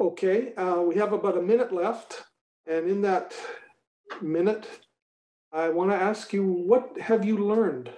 Okay, 0.00 0.54
uh, 0.54 0.80
we 0.80 0.94
have 0.94 1.12
about 1.12 1.36
a 1.36 1.42
minute 1.42 1.72
left. 1.72 2.24
And 2.66 2.88
in 2.88 3.02
that 3.02 3.34
minute, 4.22 4.66
I 5.52 5.68
want 5.68 5.90
to 5.90 5.96
ask 5.96 6.32
you 6.32 6.42
what 6.42 6.98
have 6.98 7.22
you 7.22 7.36
learned 7.36 7.90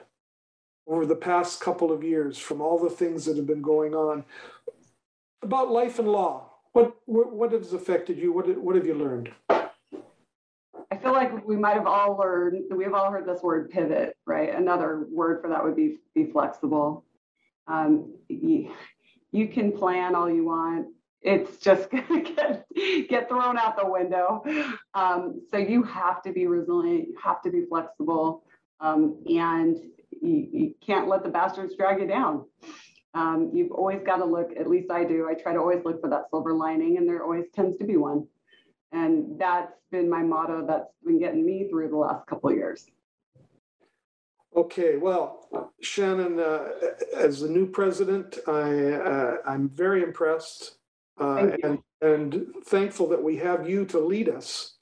over 0.88 1.06
the 1.06 1.14
past 1.14 1.60
couple 1.60 1.92
of 1.92 2.02
years 2.02 2.38
from 2.38 2.60
all 2.60 2.76
the 2.76 2.90
things 2.90 3.24
that 3.26 3.36
have 3.36 3.46
been 3.46 3.62
going 3.62 3.94
on 3.94 4.24
about 5.42 5.70
life 5.70 6.00
and 6.00 6.08
law? 6.08 6.50
What, 6.72 6.96
what, 7.04 7.32
what 7.32 7.52
has 7.52 7.72
affected 7.72 8.18
you? 8.18 8.32
What, 8.32 8.48
what 8.58 8.74
have 8.74 8.86
you 8.86 8.94
learned? 8.94 9.30
I 9.48 10.96
feel 11.00 11.12
like 11.12 11.46
we 11.46 11.56
might 11.56 11.74
have 11.74 11.86
all 11.86 12.16
learned, 12.16 12.64
we've 12.74 12.94
all 12.94 13.12
heard 13.12 13.28
this 13.28 13.42
word 13.42 13.70
pivot, 13.70 14.16
right? 14.26 14.52
Another 14.52 15.06
word 15.08 15.40
for 15.40 15.50
that 15.50 15.62
would 15.62 15.76
be 15.76 15.98
be 16.16 16.26
flexible. 16.32 17.04
Um, 17.68 18.12
you, 18.28 18.72
you 19.30 19.46
can 19.46 19.70
plan 19.70 20.16
all 20.16 20.28
you 20.28 20.44
want 20.44 20.88
it's 21.22 21.58
just 21.58 21.90
going 21.90 22.24
to 22.24 22.34
get 22.34 22.66
get 23.08 23.28
thrown 23.28 23.58
out 23.58 23.76
the 23.76 23.88
window. 23.88 24.42
Um, 24.94 25.42
so 25.50 25.56
you 25.56 25.82
have 25.84 26.22
to 26.22 26.32
be 26.32 26.46
resilient. 26.46 27.08
You 27.08 27.16
have 27.22 27.42
to 27.42 27.50
be 27.50 27.64
flexible, 27.68 28.44
um, 28.80 29.22
and 29.26 29.76
you, 30.20 30.48
you, 30.52 30.74
can't 30.84 31.08
let 31.08 31.22
the 31.22 31.28
bastards 31.28 31.74
drag 31.76 32.00
you 32.00 32.06
down. 32.06 32.44
Um, 33.14 33.50
you've 33.52 33.72
always 33.72 34.00
got 34.04 34.16
to 34.16 34.24
look. 34.24 34.50
At 34.58 34.68
least 34.68 34.90
I 34.90 35.04
do. 35.04 35.28
I 35.28 35.34
try 35.34 35.52
to 35.52 35.58
always 35.58 35.84
look 35.84 36.00
for 36.00 36.10
that 36.10 36.30
silver 36.30 36.52
lining, 36.52 36.96
and 36.96 37.08
there 37.08 37.22
always 37.22 37.46
tends 37.54 37.76
to 37.78 37.84
be 37.84 37.96
one. 37.96 38.26
And 38.92 39.38
that's 39.38 39.72
been 39.90 40.08
my 40.08 40.22
motto. 40.22 40.66
That's 40.66 40.88
been 41.04 41.18
getting 41.18 41.44
me 41.44 41.68
through 41.70 41.88
the 41.88 41.96
last 41.96 42.26
couple 42.26 42.50
of 42.50 42.56
years. 42.56 42.86
Okay, 44.54 44.98
well, 44.98 45.70
Shannon, 45.80 46.38
uh, 46.38 46.68
as 47.16 47.40
the 47.40 47.48
new 47.48 47.66
president, 47.66 48.38
I 48.46 48.92
uh, 48.92 49.36
I'm 49.46 49.70
very 49.70 50.02
impressed 50.02 50.76
uh, 51.20 51.50
and, 51.62 51.78
and 52.00 52.46
thankful 52.66 53.08
that 53.08 53.22
we 53.22 53.36
have 53.36 53.68
you 53.68 53.84
to 53.86 53.98
lead 53.98 54.28
us 54.28 54.76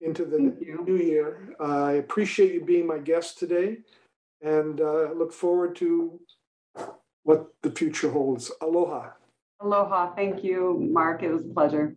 into 0.00 0.24
the 0.24 0.38
new 0.38 0.96
year. 0.96 1.54
I 1.60 1.92
appreciate 1.92 2.52
you 2.54 2.64
being 2.64 2.86
my 2.86 2.98
guest 2.98 3.38
today 3.38 3.78
and 4.42 4.80
uh, 4.80 5.12
look 5.12 5.32
forward 5.32 5.74
to 5.76 6.20
what 7.22 7.48
the 7.62 7.70
future 7.70 8.10
holds. 8.10 8.52
Aloha. 8.60 9.10
Aloha. 9.60 10.14
Thank 10.14 10.44
you, 10.44 10.88
Mark. 10.92 11.22
It 11.22 11.32
was 11.32 11.42
a 11.44 11.54
pleasure. 11.54 11.96